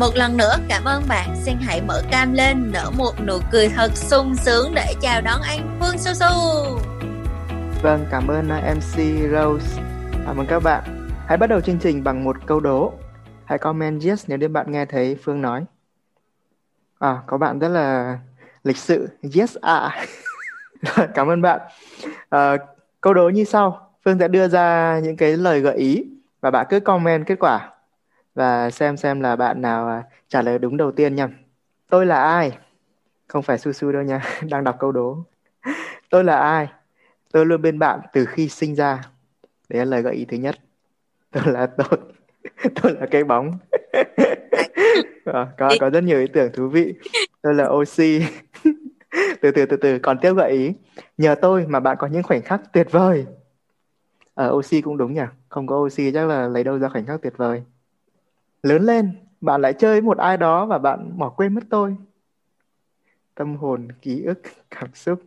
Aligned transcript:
Một 0.00 0.16
lần 0.16 0.36
nữa 0.36 0.56
cảm 0.68 0.84
ơn 0.84 1.02
bạn. 1.08 1.36
Xin 1.36 1.56
hãy 1.60 1.82
mở 1.82 2.02
cam 2.10 2.32
lên, 2.32 2.70
nở 2.72 2.90
một 2.96 3.12
nụ 3.26 3.38
cười 3.52 3.68
thật 3.68 3.90
sung 3.94 4.34
sướng 4.34 4.72
để 4.74 4.94
chào 5.00 5.20
đón 5.20 5.40
anh 5.42 5.78
Phương 5.80 5.98
Su 5.98 6.12
Su. 6.14 6.26
Vâng, 7.82 8.06
cảm 8.10 8.28
ơn 8.28 8.48
à, 8.48 8.74
MC 8.74 8.96
Rose. 9.32 9.82
Cảm 10.26 10.36
ơn 10.36 10.46
các 10.46 10.62
bạn. 10.62 11.08
Hãy 11.26 11.38
bắt 11.38 11.46
đầu 11.46 11.60
chương 11.60 11.78
trình 11.78 12.04
bằng 12.04 12.24
một 12.24 12.36
câu 12.46 12.60
đố. 12.60 12.92
Hãy 13.44 13.58
comment 13.58 14.02
yes 14.02 14.24
nếu 14.28 14.38
như 14.38 14.48
bạn 14.48 14.72
nghe 14.72 14.84
thấy 14.84 15.16
Phương 15.24 15.42
nói. 15.42 15.64
À, 16.98 17.22
có 17.26 17.38
bạn 17.38 17.58
rất 17.58 17.68
là 17.68 18.18
lịch 18.64 18.76
sự. 18.76 19.08
Yes 19.36 19.56
à. 19.62 20.06
cảm 21.14 21.28
ơn 21.28 21.42
bạn. 21.42 21.60
À, 22.28 22.56
câu 23.00 23.14
đố 23.14 23.28
như 23.28 23.44
sau. 23.44 23.90
Phương 24.04 24.18
sẽ 24.18 24.28
đưa 24.28 24.48
ra 24.48 24.98
những 25.02 25.16
cái 25.16 25.36
lời 25.36 25.60
gợi 25.60 25.76
ý 25.76 26.04
và 26.40 26.50
bạn 26.50 26.66
cứ 26.70 26.80
comment 26.80 27.26
kết 27.26 27.36
quả 27.40 27.70
và 28.34 28.70
xem 28.70 28.96
xem 28.96 29.20
là 29.20 29.36
bạn 29.36 29.62
nào 29.62 29.88
à, 29.88 30.02
trả 30.28 30.42
lời 30.42 30.58
đúng 30.58 30.76
đầu 30.76 30.92
tiên 30.92 31.14
nha. 31.14 31.28
Tôi 31.90 32.06
là 32.06 32.22
ai? 32.22 32.58
Không 33.26 33.42
phải 33.42 33.58
su 33.58 33.72
su 33.72 33.92
đâu 33.92 34.02
nha, 34.02 34.20
đang 34.50 34.64
đọc 34.64 34.76
câu 34.80 34.92
đố. 34.92 35.24
Tôi 36.10 36.24
là 36.24 36.40
ai? 36.40 36.68
Tôi 37.32 37.46
luôn 37.46 37.62
bên 37.62 37.78
bạn 37.78 38.00
từ 38.12 38.24
khi 38.24 38.48
sinh 38.48 38.74
ra. 38.74 39.02
Đấy 39.68 39.78
là 39.78 39.84
lời 39.84 40.02
gợi 40.02 40.14
ý 40.14 40.24
thứ 40.24 40.36
nhất. 40.36 40.56
Tôi 41.32 41.42
là 41.46 41.66
tôi. 41.66 41.98
tôi 42.82 42.92
là 42.92 43.06
cái 43.10 43.24
bóng. 43.24 43.58
à, 45.24 45.46
có 45.58 45.76
có 45.80 45.90
rất 45.90 46.04
nhiều 46.04 46.20
ý 46.20 46.26
tưởng 46.32 46.52
thú 46.52 46.68
vị. 46.68 46.94
Tôi 47.42 47.54
là 47.54 47.68
oxy. 47.68 48.22
từ 49.40 49.50
từ 49.50 49.66
từ 49.66 49.76
từ 49.76 49.98
còn 49.98 50.18
tiếp 50.18 50.32
gợi 50.36 50.52
ý. 50.52 50.72
Nhờ 51.18 51.34
tôi 51.34 51.66
mà 51.66 51.80
bạn 51.80 51.96
có 52.00 52.06
những 52.06 52.22
khoảnh 52.22 52.42
khắc 52.42 52.60
tuyệt 52.72 52.86
vời. 52.90 53.26
Ở 54.34 54.48
à, 54.48 54.50
oxy 54.50 54.80
cũng 54.80 54.96
đúng 54.96 55.14
nhỉ? 55.14 55.22
Không 55.48 55.66
có 55.66 55.76
oxy 55.76 56.12
chắc 56.12 56.28
là 56.28 56.48
lấy 56.48 56.64
đâu 56.64 56.78
ra 56.78 56.88
khoảnh 56.88 57.06
khắc 57.06 57.22
tuyệt 57.22 57.36
vời 57.36 57.62
lớn 58.62 58.82
lên, 58.82 59.12
bạn 59.40 59.60
lại 59.60 59.72
chơi 59.72 59.92
với 59.92 60.00
một 60.00 60.18
ai 60.18 60.36
đó 60.36 60.66
và 60.66 60.78
bạn 60.78 61.18
bỏ 61.18 61.28
quên 61.28 61.54
mất 61.54 61.64
tôi. 61.70 61.96
Tâm 63.34 63.56
hồn, 63.56 63.88
ký 64.02 64.22
ức, 64.22 64.40
cảm 64.70 64.94
xúc, 64.94 65.22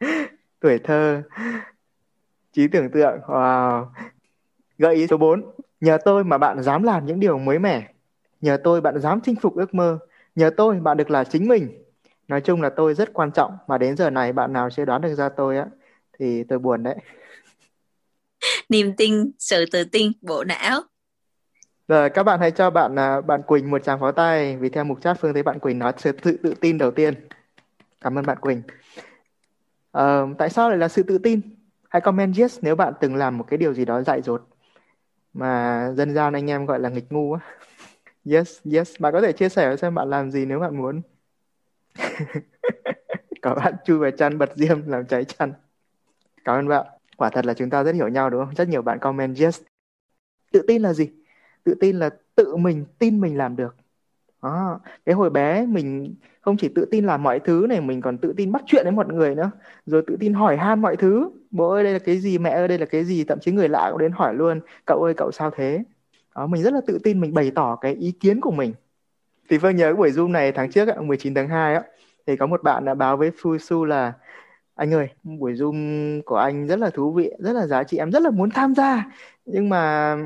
tuổi 0.60 0.78
thơ, 0.78 1.22
trí 2.52 2.68
tưởng 2.68 2.90
tượng, 2.90 3.20
wow. 3.26 3.86
gợi 4.78 4.94
ý 4.94 5.06
số 5.06 5.16
4 5.16 5.50
nhờ 5.80 5.98
tôi 6.04 6.24
mà 6.24 6.38
bạn 6.38 6.62
dám 6.62 6.82
làm 6.82 7.06
những 7.06 7.20
điều 7.20 7.38
mới 7.38 7.58
mẻ. 7.58 7.92
Nhờ 8.40 8.58
tôi 8.64 8.80
bạn 8.80 9.00
dám 9.00 9.20
chinh 9.20 9.36
phục 9.36 9.56
ước 9.56 9.74
mơ. 9.74 9.98
Nhờ 10.34 10.50
tôi 10.56 10.80
bạn 10.80 10.96
được 10.96 11.10
là 11.10 11.24
chính 11.24 11.48
mình. 11.48 11.84
Nói 12.28 12.40
chung 12.40 12.62
là 12.62 12.70
tôi 12.70 12.94
rất 12.94 13.12
quan 13.12 13.32
trọng 13.32 13.56
mà 13.66 13.78
đến 13.78 13.96
giờ 13.96 14.10
này 14.10 14.32
bạn 14.32 14.52
nào 14.52 14.70
chưa 14.70 14.84
đoán 14.84 15.02
được 15.02 15.14
ra 15.14 15.28
tôi 15.28 15.58
á, 15.58 15.66
thì 16.18 16.44
tôi 16.44 16.58
buồn 16.58 16.82
đấy. 16.82 16.96
Niềm 18.68 18.92
tin, 18.96 19.30
sự 19.38 19.64
tự 19.72 19.84
tin, 19.84 20.12
bộ 20.20 20.44
não 20.44 20.82
rồi 21.90 22.10
các 22.10 22.22
bạn 22.22 22.40
hãy 22.40 22.50
cho 22.50 22.70
bạn 22.70 22.98
à, 22.98 23.20
bạn 23.20 23.42
Quỳnh 23.42 23.70
một 23.70 23.82
tràng 23.84 24.00
pháo 24.00 24.12
tay 24.12 24.56
vì 24.56 24.68
theo 24.68 24.84
mục 24.84 25.02
chat 25.02 25.16
Phương 25.20 25.32
thấy 25.32 25.42
bạn 25.42 25.58
Quỳnh 25.58 25.78
nói 25.78 25.92
sự 25.96 26.12
tự 26.12 26.36
tự 26.42 26.54
tin 26.60 26.78
đầu 26.78 26.90
tiên. 26.90 27.14
Cảm 28.00 28.18
ơn 28.18 28.26
bạn 28.26 28.38
Quỳnh. 28.38 28.62
À, 29.92 30.22
tại 30.38 30.50
sao 30.50 30.68
lại 30.68 30.78
là 30.78 30.88
sự 30.88 31.02
tự 31.02 31.18
tin? 31.18 31.40
Hãy 31.88 32.00
comment 32.00 32.36
yes 32.38 32.58
nếu 32.62 32.76
bạn 32.76 32.94
từng 33.00 33.16
làm 33.16 33.38
một 33.38 33.44
cái 33.48 33.58
điều 33.58 33.74
gì 33.74 33.84
đó 33.84 34.02
dại 34.02 34.22
dột 34.22 34.48
mà 35.32 35.88
dân 35.96 36.14
gian 36.14 36.32
anh 36.32 36.50
em 36.50 36.66
gọi 36.66 36.80
là 36.80 36.88
nghịch 36.88 37.12
ngu 37.12 37.32
á. 37.32 37.40
Yes, 38.30 38.58
yes. 38.72 38.94
Bạn 39.00 39.12
có 39.12 39.20
thể 39.20 39.32
chia 39.32 39.48
sẻ 39.48 39.76
xem 39.76 39.94
bạn 39.94 40.10
làm 40.10 40.30
gì 40.30 40.46
nếu 40.46 40.60
bạn 40.60 40.76
muốn. 40.76 41.02
Có 43.42 43.54
bạn 43.54 43.74
chui 43.84 43.98
vào 43.98 44.10
chăn 44.10 44.38
bật 44.38 44.50
diêm 44.56 44.86
làm 44.86 45.06
cháy 45.06 45.24
chăn. 45.24 45.52
Cảm 46.44 46.58
ơn 46.58 46.68
bạn. 46.68 46.86
Quả 47.16 47.30
thật 47.30 47.46
là 47.46 47.54
chúng 47.54 47.70
ta 47.70 47.82
rất 47.82 47.94
hiểu 47.94 48.08
nhau 48.08 48.30
đúng 48.30 48.44
không? 48.44 48.54
Rất 48.54 48.68
nhiều 48.68 48.82
bạn 48.82 48.98
comment 48.98 49.38
yes. 49.38 49.60
Tự 50.52 50.62
tin 50.66 50.82
là 50.82 50.92
gì? 50.92 51.19
Tự 51.70 51.76
tin 51.80 51.98
là 51.98 52.10
tự 52.34 52.56
mình 52.56 52.84
tin 52.98 53.20
mình 53.20 53.38
làm 53.38 53.56
được. 53.56 53.76
Đó. 54.42 54.80
cái 55.06 55.14
hồi 55.14 55.30
bé 55.30 55.66
mình 55.66 56.14
không 56.40 56.56
chỉ 56.56 56.68
tự 56.68 56.84
tin 56.84 57.06
làm 57.06 57.22
mọi 57.22 57.40
thứ 57.40 57.66
này 57.68 57.80
mình 57.80 58.00
còn 58.00 58.18
tự 58.18 58.32
tin 58.36 58.52
bắt 58.52 58.62
chuyện 58.66 58.84
với 58.84 58.92
mọi 58.92 59.06
người 59.08 59.34
nữa 59.34 59.50
rồi 59.86 60.04
tự 60.06 60.16
tin 60.20 60.34
hỏi 60.34 60.56
han 60.56 60.80
mọi 60.82 60.96
thứ. 60.96 61.30
Bố 61.50 61.70
ơi 61.70 61.84
đây 61.84 61.92
là 61.92 61.98
cái 61.98 62.18
gì? 62.18 62.38
Mẹ 62.38 62.50
ơi 62.50 62.68
đây 62.68 62.78
là 62.78 62.86
cái 62.86 63.04
gì? 63.04 63.24
Thậm 63.24 63.38
chí 63.40 63.52
người 63.52 63.68
lạ 63.68 63.88
cũng 63.90 63.98
đến 63.98 64.12
hỏi 64.12 64.34
luôn 64.34 64.60
cậu 64.86 65.02
ơi 65.02 65.14
cậu 65.16 65.32
sao 65.32 65.50
thế? 65.56 65.82
Đó, 66.36 66.46
mình 66.46 66.62
rất 66.62 66.72
là 66.72 66.80
tự 66.86 66.98
tin 67.04 67.20
mình 67.20 67.34
bày 67.34 67.50
tỏ 67.54 67.76
cái 67.80 67.94
ý 67.94 68.12
kiến 68.12 68.40
của 68.40 68.50
mình. 68.50 68.74
Thì 69.50 69.58
Phương 69.58 69.76
nhớ 69.76 69.84
cái 69.84 69.94
buổi 69.94 70.10
Zoom 70.10 70.30
này 70.30 70.52
tháng 70.52 70.70
trước 70.70 70.88
19 71.02 71.34
tháng 71.34 71.48
2 71.48 71.74
á 71.74 71.82
thì 72.26 72.36
có 72.36 72.46
một 72.46 72.62
bạn 72.62 72.84
đã 72.84 72.94
báo 72.94 73.16
với 73.16 73.30
Fusu 73.30 73.84
là 73.84 74.12
anh 74.74 74.94
ơi 74.94 75.08
buổi 75.22 75.54
Zoom 75.54 76.22
của 76.22 76.36
anh 76.36 76.66
rất 76.66 76.78
là 76.78 76.90
thú 76.90 77.12
vị 77.12 77.30
rất 77.38 77.52
là 77.52 77.66
giá 77.66 77.84
trị 77.84 77.96
em 77.96 78.12
rất 78.12 78.22
là 78.22 78.30
muốn 78.30 78.50
tham 78.50 78.74
gia. 78.74 79.04
Nhưng 79.46 79.68
mà 79.68 80.16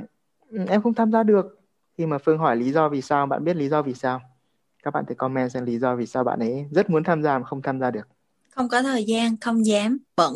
em 0.68 0.82
không 0.82 0.94
tham 0.94 1.12
gia 1.12 1.22
được. 1.22 1.60
Khi 1.98 2.06
mà 2.06 2.18
Phương 2.18 2.38
hỏi 2.38 2.56
lý 2.56 2.72
do 2.72 2.88
vì 2.88 3.02
sao 3.02 3.26
bạn 3.26 3.44
biết 3.44 3.56
lý 3.56 3.68
do 3.68 3.82
vì 3.82 3.94
sao? 3.94 4.20
Các 4.82 4.94
bạn 4.94 5.04
thử 5.04 5.14
comment 5.14 5.50
xem 5.50 5.64
lý 5.64 5.78
do 5.78 5.96
vì 5.96 6.06
sao 6.06 6.24
bạn 6.24 6.38
ấy 6.38 6.66
rất 6.70 6.90
muốn 6.90 7.04
tham 7.04 7.22
gia 7.22 7.38
mà 7.38 7.44
không 7.44 7.62
tham 7.62 7.80
gia 7.80 7.90
được. 7.90 8.08
Không 8.50 8.68
có 8.68 8.82
thời 8.82 9.04
gian 9.04 9.36
không 9.40 9.66
dám 9.66 9.98
bận. 10.16 10.34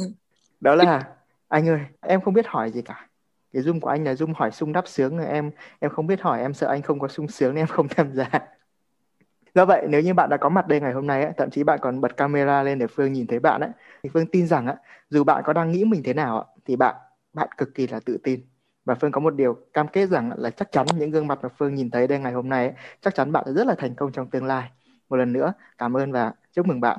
Đó 0.60 0.74
là 0.74 1.08
anh 1.48 1.68
ơi 1.68 1.80
em 2.00 2.20
không 2.20 2.34
biết 2.34 2.46
hỏi 2.46 2.70
gì 2.70 2.82
cả. 2.82 3.08
Cái 3.52 3.62
zoom 3.62 3.80
của 3.80 3.88
anh 3.88 4.04
là 4.04 4.12
zoom 4.12 4.34
hỏi 4.34 4.50
sung 4.50 4.72
đắp 4.72 4.88
sướng 4.88 5.18
em 5.18 5.50
em 5.78 5.90
không 5.90 6.06
biết 6.06 6.20
hỏi 6.20 6.40
em 6.40 6.54
sợ 6.54 6.66
anh 6.66 6.82
không 6.82 6.98
có 6.98 7.08
sung 7.08 7.28
sướng 7.28 7.54
nên 7.54 7.62
em 7.62 7.66
không 7.66 7.88
tham 7.88 8.14
gia. 8.14 8.30
Do 9.54 9.64
vậy 9.64 9.86
nếu 9.88 10.00
như 10.00 10.14
bạn 10.14 10.28
đã 10.30 10.36
có 10.36 10.48
mặt 10.48 10.68
đây 10.68 10.80
ngày 10.80 10.92
hôm 10.92 11.06
nay 11.06 11.22
ấy, 11.22 11.32
thậm 11.36 11.50
chí 11.50 11.64
bạn 11.64 11.78
còn 11.82 12.00
bật 12.00 12.16
camera 12.16 12.62
lên 12.62 12.78
để 12.78 12.86
phương 12.86 13.12
nhìn 13.12 13.26
thấy 13.26 13.38
bạn 13.38 13.60
ấy, 13.60 13.70
thì 14.02 14.08
phương 14.12 14.26
tin 14.26 14.46
rằng 14.46 14.66
ấy, 14.66 14.76
dù 15.10 15.24
bạn 15.24 15.42
có 15.46 15.52
đang 15.52 15.72
nghĩ 15.72 15.84
mình 15.84 16.02
thế 16.02 16.14
nào 16.14 16.46
thì 16.64 16.76
bạn 16.76 16.94
bạn 17.32 17.48
cực 17.56 17.74
kỳ 17.74 17.86
là 17.86 18.00
tự 18.00 18.18
tin 18.22 18.40
và 18.88 18.94
Phương 18.94 19.12
có 19.12 19.20
một 19.20 19.34
điều 19.34 19.56
cam 19.74 19.88
kết 19.88 20.06
rằng 20.06 20.32
là 20.36 20.50
chắc 20.50 20.72
chắn 20.72 20.86
những 20.98 21.10
gương 21.10 21.26
mặt 21.26 21.38
mà 21.42 21.48
Phương 21.58 21.74
nhìn 21.74 21.90
thấy 21.90 22.06
đây 22.06 22.18
ngày 22.18 22.32
hôm 22.32 22.48
nay 22.48 22.64
ấy, 22.66 22.74
chắc 23.00 23.14
chắn 23.14 23.32
bạn 23.32 23.44
sẽ 23.46 23.52
rất 23.52 23.66
là 23.66 23.74
thành 23.78 23.94
công 23.94 24.12
trong 24.12 24.30
tương 24.30 24.44
lai. 24.44 24.70
Một 25.08 25.16
lần 25.16 25.32
nữa, 25.32 25.52
cảm 25.78 25.96
ơn 25.96 26.12
và 26.12 26.32
chúc 26.52 26.66
mừng 26.66 26.80
bạn. 26.80 26.98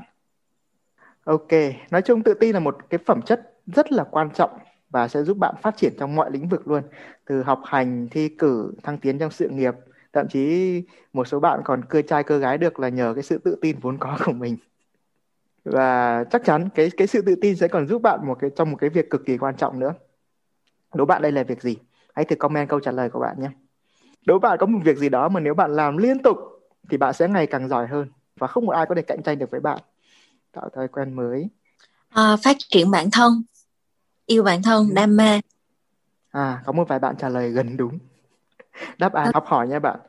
Ok, 1.23 1.47
nói 1.91 2.01
chung 2.01 2.23
tự 2.23 2.33
tin 2.33 2.53
là 2.53 2.59
một 2.59 2.77
cái 2.89 2.99
phẩm 3.05 3.21
chất 3.21 3.53
rất 3.65 3.91
là 3.91 4.03
quan 4.03 4.29
trọng 4.29 4.59
và 4.89 5.07
sẽ 5.07 5.23
giúp 5.23 5.37
bạn 5.37 5.55
phát 5.61 5.77
triển 5.77 5.93
trong 5.99 6.15
mọi 6.15 6.31
lĩnh 6.31 6.49
vực 6.49 6.67
luôn. 6.67 6.83
Từ 7.25 7.43
học 7.43 7.61
hành, 7.65 8.07
thi 8.11 8.29
cử, 8.29 8.73
thăng 8.83 8.97
tiến 8.97 9.19
trong 9.19 9.31
sự 9.31 9.49
nghiệp, 9.49 9.73
thậm 10.13 10.27
chí 10.27 10.83
một 11.13 11.27
số 11.27 11.39
bạn 11.39 11.61
còn 11.63 11.85
cơ 11.89 12.01
trai 12.01 12.23
cơ 12.23 12.37
gái 12.37 12.57
được 12.57 12.79
là 12.79 12.89
nhờ 12.89 13.13
cái 13.13 13.23
sự 13.23 13.37
tự 13.37 13.55
tin 13.61 13.79
vốn 13.79 13.97
có 13.97 14.17
của 14.25 14.33
mình. 14.33 14.57
Và 15.63 16.23
chắc 16.31 16.41
chắn 16.45 16.69
cái 16.75 16.89
cái 16.97 17.07
sự 17.07 17.21
tự 17.21 17.35
tin 17.41 17.55
sẽ 17.55 17.67
còn 17.67 17.87
giúp 17.87 18.01
bạn 18.01 18.27
một 18.27 18.37
cái 18.39 18.49
trong 18.55 18.71
một 18.71 18.77
cái 18.77 18.89
việc 18.89 19.09
cực 19.09 19.25
kỳ 19.25 19.37
quan 19.37 19.55
trọng 19.55 19.79
nữa 19.79 19.93
Đố 20.93 21.05
bạn 21.05 21.21
đây 21.21 21.31
là 21.31 21.43
việc 21.43 21.61
gì? 21.61 21.77
Hãy 22.15 22.25
thử 22.25 22.35
comment 22.35 22.69
câu 22.69 22.79
trả 22.79 22.91
lời 22.91 23.09
của 23.09 23.19
bạn 23.19 23.35
nhé. 23.39 23.49
Đố 24.25 24.39
bạn 24.39 24.57
có 24.59 24.65
một 24.65 24.79
việc 24.83 24.97
gì 24.97 25.09
đó 25.09 25.29
mà 25.29 25.39
nếu 25.39 25.53
bạn 25.53 25.75
làm 25.75 25.97
liên 25.97 26.23
tục 26.23 26.37
thì 26.89 26.97
bạn 26.97 27.13
sẽ 27.13 27.27
ngày 27.27 27.47
càng 27.47 27.67
giỏi 27.67 27.87
hơn 27.87 28.11
và 28.39 28.47
không 28.47 28.65
một 28.65 28.71
ai 28.71 28.85
có 28.85 28.95
thể 28.95 29.01
cạnh 29.01 29.23
tranh 29.23 29.39
được 29.39 29.51
với 29.51 29.59
bạn. 29.59 29.79
Tạo 30.51 30.69
thói 30.75 30.87
quen 30.87 31.13
mới. 31.13 31.49
À, 32.09 32.37
phát 32.43 32.57
triển 32.59 32.91
bản 32.91 33.09
thân, 33.11 33.43
yêu 34.25 34.43
bản 34.43 34.61
thân, 34.63 34.87
ừ. 34.89 34.93
đam 34.95 35.17
mê. 35.17 35.41
À, 36.31 36.61
có 36.65 36.71
một 36.71 36.87
vài 36.87 36.99
bạn 36.99 37.15
trả 37.17 37.29
lời 37.29 37.49
gần 37.49 37.77
đúng. 37.77 37.99
Đáp 38.97 39.13
án 39.13 39.25
à. 39.25 39.31
học 39.33 39.45
hỏi 39.47 39.67
nha 39.67 39.79
bạn. 39.79 39.99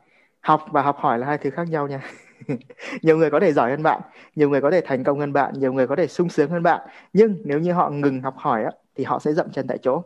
Học 0.41 0.65
và 0.71 0.81
học 0.81 0.97
hỏi 0.99 1.19
là 1.19 1.27
hai 1.27 1.37
thứ 1.37 1.49
khác 1.49 1.69
nhau 1.69 1.87
nha. 1.87 2.01
nhiều 3.01 3.17
người 3.17 3.29
có 3.29 3.39
thể 3.39 3.53
giỏi 3.53 3.71
hơn 3.71 3.83
bạn, 3.83 4.01
nhiều 4.35 4.49
người 4.49 4.61
có 4.61 4.71
thể 4.71 4.81
thành 4.81 5.03
công 5.03 5.19
hơn 5.19 5.33
bạn, 5.33 5.53
nhiều 5.57 5.73
người 5.73 5.87
có 5.87 5.95
thể 5.95 6.07
sung 6.07 6.29
sướng 6.29 6.49
hơn 6.49 6.63
bạn. 6.63 6.87
Nhưng 7.13 7.41
nếu 7.43 7.59
như 7.59 7.73
họ 7.73 7.89
ngừng 7.89 8.21
học 8.21 8.35
hỏi 8.37 8.63
á, 8.63 8.71
thì 8.95 9.03
họ 9.03 9.19
sẽ 9.19 9.33
dậm 9.33 9.51
chân 9.51 9.67
tại 9.67 9.77
chỗ 9.77 10.03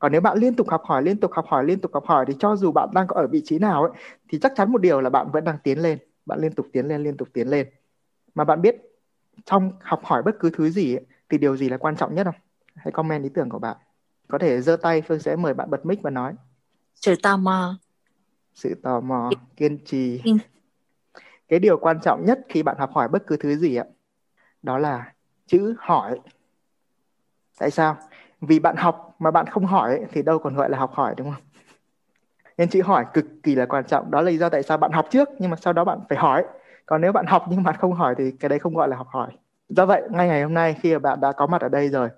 còn 0.00 0.12
nếu 0.12 0.20
bạn 0.20 0.38
liên 0.38 0.54
tục 0.54 0.68
học 0.70 0.82
hỏi 0.84 1.02
liên 1.02 1.20
tục 1.20 1.32
học 1.32 1.46
hỏi 1.46 1.64
liên 1.64 1.80
tục 1.80 1.90
học 1.94 2.04
hỏi 2.06 2.24
thì 2.28 2.34
cho 2.38 2.56
dù 2.56 2.72
bạn 2.72 2.88
đang 2.94 3.06
có 3.06 3.16
ở 3.16 3.26
vị 3.26 3.42
trí 3.44 3.58
nào 3.58 3.82
ấy 3.82 3.92
thì 4.28 4.38
chắc 4.42 4.52
chắn 4.56 4.72
một 4.72 4.78
điều 4.78 5.00
là 5.00 5.10
bạn 5.10 5.30
vẫn 5.32 5.44
đang 5.44 5.58
tiến 5.62 5.78
lên. 5.78 5.98
Bạn 6.26 6.40
liên 6.40 6.52
tục 6.52 6.66
tiến 6.72 6.88
lên 6.88 7.02
liên 7.02 7.16
tục 7.16 7.28
tiến 7.32 7.48
lên. 7.48 7.68
Mà 8.34 8.44
bạn 8.44 8.62
biết 8.62 8.76
trong 9.44 9.72
học 9.80 10.00
hỏi 10.04 10.22
bất 10.22 10.36
cứ 10.40 10.50
thứ 10.50 10.70
gì 10.70 10.94
ấy, 10.94 11.06
thì 11.28 11.38
điều 11.38 11.56
gì 11.56 11.68
là 11.68 11.76
quan 11.76 11.96
trọng 11.96 12.14
nhất 12.14 12.24
không? 12.24 12.34
Hãy 12.74 12.92
comment 12.92 13.22
ý 13.22 13.28
tưởng 13.34 13.48
của 13.48 13.58
bạn. 13.58 13.76
Có 14.28 14.38
thể 14.38 14.60
giơ 14.60 14.76
tay 14.76 15.02
phương 15.02 15.18
sẽ 15.18 15.36
mời 15.36 15.54
bạn 15.54 15.70
bật 15.70 15.86
mic 15.86 16.02
và 16.02 16.10
nói. 16.10 16.34
Sự 16.94 17.14
tò 17.22 17.36
mò. 17.36 17.78
Sự 18.54 18.74
tò 18.82 19.00
mò 19.00 19.30
kiên 19.56 19.84
trì. 19.84 20.22
Cái 21.48 21.58
điều 21.58 21.78
quan 21.78 22.00
trọng 22.00 22.24
nhất 22.24 22.40
khi 22.48 22.62
bạn 22.62 22.76
học 22.78 22.90
hỏi 22.92 23.08
bất 23.08 23.26
cứ 23.26 23.36
thứ 23.36 23.56
gì 23.56 23.76
ạ 23.76 23.84
đó 24.62 24.78
là 24.78 25.12
chữ 25.46 25.74
hỏi. 25.78 26.20
Tại 27.58 27.70
sao 27.70 27.96
vì 28.40 28.58
bạn 28.58 28.76
học 28.76 29.14
mà 29.18 29.30
bạn 29.30 29.46
không 29.46 29.66
hỏi 29.66 29.90
ấy, 29.90 30.06
thì 30.12 30.22
đâu 30.22 30.38
còn 30.38 30.54
gọi 30.54 30.70
là 30.70 30.78
học 30.78 30.92
hỏi 30.92 31.14
đúng 31.16 31.32
không? 31.32 31.42
Nên 32.58 32.68
chữ 32.68 32.82
hỏi 32.82 33.04
cực 33.14 33.24
kỳ 33.42 33.54
là 33.54 33.66
quan 33.66 33.84
trọng. 33.84 34.10
Đó 34.10 34.20
là 34.20 34.30
lý 34.30 34.38
do 34.38 34.48
tại 34.48 34.62
sao 34.62 34.76
bạn 34.76 34.92
học 34.92 35.06
trước 35.10 35.28
nhưng 35.38 35.50
mà 35.50 35.56
sau 35.56 35.72
đó 35.72 35.84
bạn 35.84 35.98
phải 36.08 36.18
hỏi. 36.18 36.44
Còn 36.86 37.00
nếu 37.00 37.12
bạn 37.12 37.26
học 37.26 37.44
nhưng 37.50 37.62
mà 37.62 37.72
không 37.72 37.92
hỏi 37.92 38.14
thì 38.18 38.30
cái 38.30 38.48
đấy 38.48 38.58
không 38.58 38.74
gọi 38.74 38.88
là 38.88 38.96
học 38.96 39.08
hỏi. 39.10 39.30
Do 39.68 39.86
vậy 39.86 40.02
ngay 40.10 40.28
ngày 40.28 40.42
hôm 40.42 40.54
nay 40.54 40.76
khi 40.80 40.92
mà 40.92 40.98
bạn 40.98 41.20
đã 41.20 41.32
có 41.32 41.46
mặt 41.46 41.60
ở 41.60 41.68
đây 41.68 41.88
rồi 41.88 42.08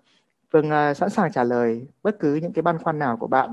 Phương 0.53 0.71
uh, 0.71 0.97
sẵn 0.97 1.11
sàng 1.11 1.33
trả 1.33 1.45
lời 1.45 1.87
bất 2.03 2.17
cứ 2.21 2.35
những 2.35 2.53
cái 2.53 2.63
băn 2.63 2.79
khoăn 2.79 2.99
nào 2.99 3.17
của 3.17 3.27
bạn. 3.27 3.53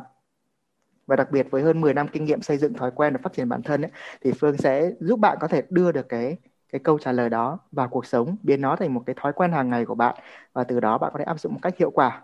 Và 1.07 1.15
đặc 1.15 1.31
biệt 1.31 1.47
với 1.51 1.61
hơn 1.63 1.81
10 1.81 1.93
năm 1.93 2.07
kinh 2.07 2.25
nghiệm 2.25 2.41
xây 2.41 2.57
dựng 2.57 2.73
thói 2.73 2.91
quen 2.91 3.13
và 3.13 3.19
phát 3.23 3.33
triển 3.33 3.49
bản 3.49 3.63
thân 3.63 3.81
ấy, 3.81 3.91
thì 4.21 4.31
Phương 4.39 4.57
sẽ 4.57 4.91
giúp 4.99 5.19
bạn 5.19 5.37
có 5.41 5.47
thể 5.47 5.63
đưa 5.69 5.91
được 5.91 6.09
cái 6.09 6.37
cái 6.71 6.79
câu 6.83 6.99
trả 6.99 7.11
lời 7.11 7.29
đó 7.29 7.59
vào 7.71 7.87
cuộc 7.87 8.05
sống 8.05 8.35
biến 8.43 8.61
nó 8.61 8.75
thành 8.75 8.93
một 8.93 9.03
cái 9.05 9.15
thói 9.19 9.33
quen 9.33 9.51
hàng 9.51 9.69
ngày 9.69 9.85
của 9.85 9.95
bạn. 9.95 10.15
Và 10.53 10.63
từ 10.63 10.79
đó 10.79 10.97
bạn 10.97 11.11
có 11.13 11.19
thể 11.19 11.25
áp 11.25 11.39
dụng 11.39 11.53
một 11.53 11.59
cách 11.61 11.77
hiệu 11.77 11.91
quả 11.91 12.21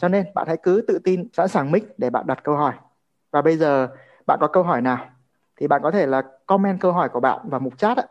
cho 0.00 0.08
nên 0.08 0.26
bạn 0.34 0.46
hãy 0.48 0.56
cứ 0.62 0.84
tự 0.88 0.98
tin, 1.04 1.28
sẵn 1.32 1.48
sàng 1.48 1.72
mic 1.72 1.98
để 1.98 2.10
bạn 2.10 2.26
đặt 2.26 2.38
câu 2.44 2.56
hỏi. 2.56 2.74
Và 3.30 3.42
bây 3.42 3.56
giờ 3.56 3.88
bạn 4.26 4.38
có 4.40 4.46
câu 4.46 4.62
hỏi 4.62 4.82
nào 4.82 5.10
thì 5.56 5.66
bạn 5.66 5.80
có 5.84 5.90
thể 5.90 6.06
là 6.06 6.22
comment 6.46 6.80
câu 6.80 6.92
hỏi 6.92 7.08
của 7.08 7.20
bạn 7.20 7.38
vào 7.44 7.60
mục 7.60 7.78
chat 7.78 7.96
ạ 7.96 8.04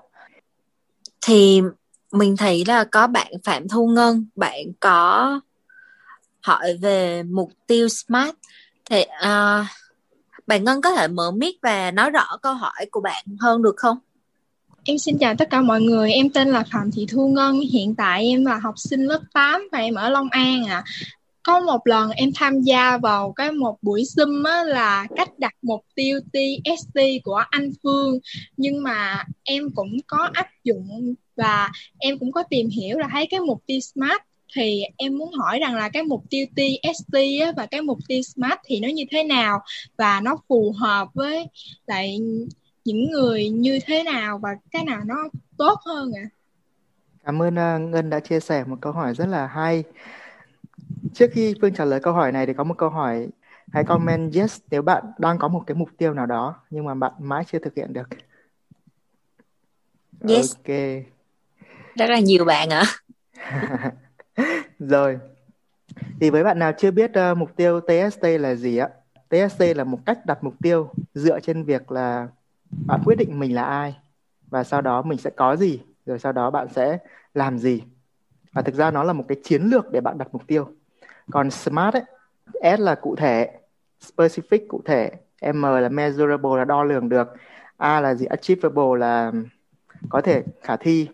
thì 1.22 1.62
mình 2.12 2.38
thấy 2.38 2.64
là 2.68 2.84
có 2.84 3.08
bạn 3.08 3.32
Phạm 3.44 3.68
Thu 3.68 3.88
Ngân 3.88 4.26
bạn 4.36 4.58
có 4.80 5.40
hỏi 6.42 6.78
về 6.82 7.24
mục 7.24 7.52
tiêu 7.68 7.88
SMART 7.88 8.36
thì 8.90 9.02
uh, 9.02 9.66
bạn 10.48 10.64
Ngân 10.64 10.82
có 10.82 10.92
thể 10.92 11.08
mở 11.08 11.32
mic 11.32 11.56
và 11.62 11.92
nói 11.92 12.10
rõ 12.10 12.38
câu 12.42 12.54
hỏi 12.54 12.86
của 12.92 13.02
bạn 13.02 13.26
hơn 13.40 13.62
được 13.62 13.76
không? 13.78 13.98
Em 14.84 14.98
xin 14.98 15.18
chào 15.18 15.36
tất 15.36 15.50
cả 15.50 15.62
mọi 15.62 15.82
người, 15.82 16.12
em 16.12 16.30
tên 16.30 16.48
là 16.48 16.64
Phạm 16.72 16.92
Thị 16.92 17.06
Thu 17.10 17.28
Ngân, 17.28 17.60
hiện 17.60 17.96
tại 17.96 18.24
em 18.24 18.46
là 18.46 18.58
học 18.58 18.74
sinh 18.78 19.06
lớp 19.06 19.20
8 19.34 19.68
và 19.72 19.78
em 19.78 19.96
ở 19.96 20.10
Long 20.10 20.30
An 20.30 20.66
ạ. 20.66 20.84
À. 20.86 20.92
Có 21.44 21.60
một 21.60 21.88
lần 21.88 22.12
em 22.12 22.30
tham 22.36 22.62
gia 22.62 22.98
vào 22.98 23.32
cái 23.32 23.52
một 23.52 23.78
buổi 23.82 24.02
Zoom 24.02 24.46
á, 24.46 24.64
là 24.64 25.08
cách 25.16 25.40
đặt 25.40 25.54
mục 25.62 25.86
tiêu 25.96 26.20
TST 26.34 27.00
của 27.24 27.44
anh 27.50 27.70
Phương 27.84 28.20
nhưng 28.58 28.84
mà 28.84 29.24
em 29.44 29.64
cũng 29.76 29.98
có 30.08 30.30
áp 30.34 30.48
dụng 30.64 31.16
và 31.36 31.72
em 31.98 32.20
cũng 32.20 32.32
có 32.32 32.44
tìm 32.50 32.70
hiểu 32.70 32.98
là 32.98 33.08
thấy 33.12 33.28
cái 33.30 33.40
mục 33.40 33.64
tiêu 33.66 33.80
SMART 33.80 34.22
thì 34.56 34.84
em 34.98 35.18
muốn 35.18 35.32
hỏi 35.34 35.60
rằng 35.60 35.76
là 35.76 35.90
cái 35.90 36.04
mục 36.04 36.24
tiêu 36.30 36.46
TST 36.56 37.16
á, 37.42 37.52
và 37.58 37.66
cái 37.66 37.82
mục 37.82 37.98
tiêu 38.08 38.22
SMART 38.22 38.60
thì 38.66 38.80
nó 38.80 38.88
như 38.88 39.04
thế 39.12 39.24
nào 39.24 39.60
và 39.98 40.22
nó 40.22 40.38
phù 40.50 40.74
hợp 40.78 41.08
với 41.14 41.48
lại 41.88 42.20
những 42.86 43.12
người 43.12 43.50
như 43.50 43.80
thế 43.86 44.04
nào 44.04 44.38
và 44.38 44.50
cái 44.72 44.84
nào 44.84 45.02
nó 45.06 45.16
tốt 45.58 45.80
hơn 45.86 46.12
ạ? 46.16 46.24
À? 46.24 46.30
Cảm 47.24 47.42
ơn 47.42 47.54
uh, 47.54 47.92
Ngân 47.92 48.10
đã 48.10 48.20
chia 48.20 48.40
sẻ 48.40 48.64
một 48.64 48.76
câu 48.82 48.92
hỏi 48.92 49.14
rất 49.14 49.26
là 49.26 49.48
hay. 49.48 49.84
Trước 51.14 51.28
khi 51.32 51.56
Phương 51.62 51.74
trả 51.74 51.86
lời 51.86 52.00
câu 52.00 52.14
hỏi 52.14 52.32
này 52.32 52.46
thì 52.46 52.54
có 52.54 52.64
một 52.64 52.78
câu 52.78 52.90
hỏi 52.90 53.28
hãy 53.72 53.84
comment 53.84 54.34
yes 54.34 54.60
nếu 54.72 54.82
bạn 54.82 55.04
đang 55.18 55.38
có 55.38 55.48
một 55.48 55.64
cái 55.68 55.76
mục 55.76 55.90
tiêu 55.98 56.14
nào 56.14 56.26
đó 56.26 56.56
nhưng 56.70 56.86
mà 56.86 56.94
bạn 56.94 57.14
mãi 57.20 57.44
chưa 57.52 57.60
thực 57.60 57.76
hiện 57.76 57.94
được. 57.94 58.10
Yes. 60.28 60.56
Ok. 60.56 60.76
Rất 61.96 62.10
là 62.10 62.20
nhiều 62.20 62.46
bạn 62.46 62.70
ạ. 62.70 62.84
Rồi. 64.80 65.20
Thì 66.20 66.30
với 66.30 66.44
bạn 66.44 66.60
nào 66.60 66.72
chưa 66.78 66.92
biết 66.92 67.12
uh, 67.32 67.38
mục 67.38 67.56
tiêu 67.56 67.80
TST 67.80 68.24
là 68.24 68.56
gì 68.56 68.78
á? 68.78 68.90
TST 69.30 69.62
là 69.76 69.84
một 69.84 70.00
cách 70.06 70.26
đặt 70.26 70.44
mục 70.44 70.54
tiêu 70.62 70.90
dựa 71.14 71.40
trên 71.40 71.64
việc 71.64 71.92
là 71.92 72.28
bạn 72.86 73.02
quyết 73.06 73.16
định 73.16 73.40
mình 73.40 73.56
là 73.56 73.64
ai 73.64 73.98
và 74.50 74.64
sau 74.64 74.82
đó 74.82 75.02
mình 75.02 75.18
sẽ 75.18 75.30
có 75.30 75.56
gì 75.56 75.82
rồi 76.06 76.20
sau 76.20 76.32
đó 76.32 76.52
bạn 76.52 76.68
sẽ 76.76 76.98
làm 77.34 77.58
gì 77.60 77.84
và 78.54 78.62
thực 78.62 78.76
ra 78.76 78.92
nó 78.92 79.04
là 79.04 79.14
một 79.14 79.26
cái 79.28 79.38
chiến 79.44 79.64
lược 79.64 79.92
để 79.92 80.02
bạn 80.02 80.18
đặt 80.18 80.28
mục 80.32 80.48
tiêu 80.48 80.68
còn 81.32 81.52
smart 81.52 81.96
ấy 81.96 82.04
S 82.78 82.80
là 82.80 82.96
cụ 82.96 83.16
thể 83.16 83.52
specific 84.02 84.60
cụ 84.68 84.82
thể 84.86 85.12
M 85.54 85.64
là 85.64 85.90
measurable 85.90 86.58
là 86.58 86.66
đo 86.66 86.84
lường 86.84 87.10
được 87.10 87.28
A 87.78 88.02
là 88.02 88.16
gì? 88.16 88.26
Achievable 88.26 89.00
là 89.00 89.32
có 90.10 90.22
thể 90.22 90.44
khả 90.62 90.76
thi 90.76 91.10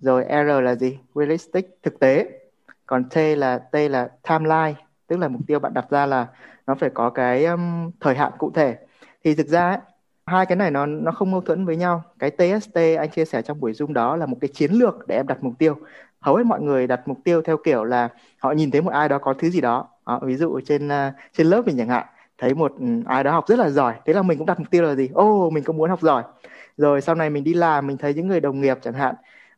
rồi 0.00 0.24
R 0.28 0.62
là 0.62 0.74
gì? 0.74 0.98
Realistic 1.14 1.78
thực 1.82 1.98
tế. 1.98 2.40
Còn 2.86 3.04
T 3.04 3.16
là 3.16 3.58
T 3.58 3.74
là 3.74 4.08
timeline 4.28 4.74
tức 5.06 5.16
là 5.16 5.28
mục 5.28 5.40
tiêu 5.46 5.58
bạn 5.58 5.74
đặt 5.74 5.90
ra 5.90 6.06
là 6.06 6.26
nó 6.66 6.74
phải 6.74 6.90
có 6.90 7.10
cái 7.10 7.44
um, 7.44 7.90
thời 8.00 8.14
hạn 8.14 8.32
cụ 8.38 8.50
thể. 8.54 8.78
Thì 9.24 9.34
thực 9.34 9.46
ra 9.46 9.68
ấy, 9.68 9.78
hai 10.26 10.46
cái 10.46 10.56
này 10.56 10.70
nó 10.70 10.86
nó 10.86 11.12
không 11.12 11.30
mâu 11.30 11.40
thuẫn 11.40 11.66
với 11.66 11.76
nhau. 11.76 12.02
Cái 12.18 12.30
TST 12.30 12.96
anh 12.98 13.10
chia 13.10 13.24
sẻ 13.24 13.42
trong 13.42 13.60
buổi 13.60 13.72
zoom 13.72 13.92
đó 13.92 14.16
là 14.16 14.26
một 14.26 14.36
cái 14.40 14.48
chiến 14.48 14.72
lược 14.72 15.06
để 15.06 15.16
em 15.16 15.26
đặt 15.26 15.38
mục 15.40 15.54
tiêu 15.58 15.76
hầu 16.20 16.36
hết 16.36 16.46
mọi 16.46 16.60
người 16.60 16.86
đặt 16.86 17.08
mục 17.08 17.18
tiêu 17.24 17.42
theo 17.42 17.56
kiểu 17.64 17.84
là 17.84 18.08
họ 18.38 18.52
nhìn 18.52 18.70
thấy 18.70 18.80
một 18.82 18.90
ai 18.90 19.08
đó 19.08 19.18
có 19.18 19.34
thứ 19.34 19.50
gì 19.50 19.60
đó. 19.60 19.88
À, 20.04 20.14
ví 20.22 20.36
dụ 20.36 20.60
trên 20.60 20.88
uh, 20.88 21.14
trên 21.32 21.46
lớp 21.46 21.62
mình 21.66 21.76
chẳng 21.78 21.88
hạn 21.88 22.06
thấy 22.38 22.54
một 22.54 22.72
ừ, 22.80 22.86
ai 23.06 23.24
đó 23.24 23.30
học 23.32 23.44
rất 23.48 23.58
là 23.58 23.70
giỏi 23.70 23.94
thế 24.06 24.12
là 24.12 24.22
mình 24.22 24.38
cũng 24.38 24.46
đặt 24.46 24.58
mục 24.58 24.70
tiêu 24.70 24.82
là 24.82 24.94
gì? 24.94 25.08
Ô 25.14 25.46
oh, 25.46 25.52
mình 25.52 25.64
cũng 25.64 25.76
muốn 25.76 25.90
học 25.90 26.00
giỏi. 26.02 26.22
Rồi 26.76 27.00
sau 27.00 27.14
này 27.14 27.30
mình 27.30 27.44
đi 27.44 27.54
làm 27.54 27.86
mình 27.86 27.96
thấy 27.96 28.14
những 28.14 28.28
người 28.28 28.40
đồng 28.40 28.60
nghiệp 28.60 28.78
chẳng 28.82 28.94
hạn 28.94 29.14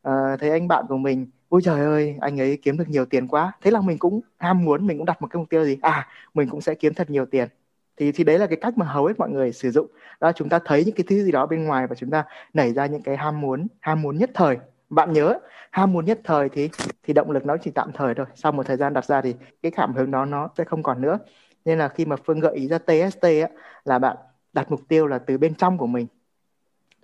uh, 0.08 0.40
thấy 0.40 0.50
anh 0.50 0.68
bạn 0.68 0.84
của 0.88 0.96
mình 0.96 1.26
ôi 1.48 1.60
trời 1.64 1.80
ơi 1.80 2.16
anh 2.20 2.40
ấy 2.40 2.58
kiếm 2.62 2.78
được 2.78 2.88
nhiều 2.88 3.04
tiền 3.04 3.28
quá. 3.28 3.52
Thế 3.62 3.70
là 3.70 3.80
mình 3.80 3.98
cũng 3.98 4.20
ham 4.38 4.64
muốn 4.64 4.86
mình 4.86 4.98
cũng 4.98 5.06
đặt 5.06 5.22
một 5.22 5.28
cái 5.30 5.38
mục 5.38 5.50
tiêu 5.50 5.64
gì? 5.64 5.78
À 5.82 6.08
mình 6.34 6.48
cũng 6.48 6.60
sẽ 6.60 6.74
kiếm 6.74 6.94
thật 6.94 7.10
nhiều 7.10 7.26
tiền. 7.26 7.48
Thì 7.96 8.12
thì 8.12 8.24
đấy 8.24 8.38
là 8.38 8.46
cái 8.46 8.58
cách 8.60 8.78
mà 8.78 8.86
hầu 8.86 9.06
hết 9.06 9.18
mọi 9.18 9.30
người 9.30 9.52
sử 9.52 9.70
dụng. 9.70 9.86
Đó 10.20 10.32
chúng 10.32 10.48
ta 10.48 10.58
thấy 10.64 10.84
những 10.84 10.94
cái 10.94 11.04
thứ 11.08 11.24
gì 11.24 11.32
đó 11.32 11.46
bên 11.46 11.64
ngoài 11.64 11.86
và 11.86 11.94
chúng 11.94 12.10
ta 12.10 12.24
nảy 12.52 12.72
ra 12.72 12.86
những 12.86 13.02
cái 13.02 13.16
ham 13.16 13.40
muốn 13.40 13.66
ham 13.80 14.02
muốn 14.02 14.18
nhất 14.18 14.30
thời 14.34 14.58
bạn 14.90 15.12
nhớ 15.12 15.38
ham 15.70 15.92
muốn 15.92 16.04
nhất 16.04 16.20
thời 16.24 16.48
thì 16.48 16.70
thì 17.02 17.12
động 17.12 17.30
lực 17.30 17.46
nó 17.46 17.56
chỉ 17.56 17.70
tạm 17.70 17.92
thời 17.94 18.14
thôi. 18.14 18.26
Sau 18.34 18.52
một 18.52 18.66
thời 18.66 18.76
gian 18.76 18.94
đặt 18.94 19.04
ra 19.04 19.20
thì 19.20 19.34
cái 19.62 19.72
cảm 19.72 19.94
hứng 19.94 20.10
đó 20.10 20.24
nó 20.24 20.48
sẽ 20.58 20.64
không 20.64 20.82
còn 20.82 21.02
nữa. 21.02 21.18
Nên 21.64 21.78
là 21.78 21.88
khi 21.88 22.04
mà 22.04 22.16
phương 22.16 22.40
gợi 22.40 22.54
ý 22.54 22.68
ra 22.68 22.78
TST 22.78 23.22
á, 23.22 23.48
là 23.84 23.98
bạn 23.98 24.16
đặt 24.52 24.70
mục 24.70 24.80
tiêu 24.88 25.06
là 25.06 25.18
từ 25.18 25.38
bên 25.38 25.54
trong 25.54 25.78
của 25.78 25.86
mình. 25.86 26.06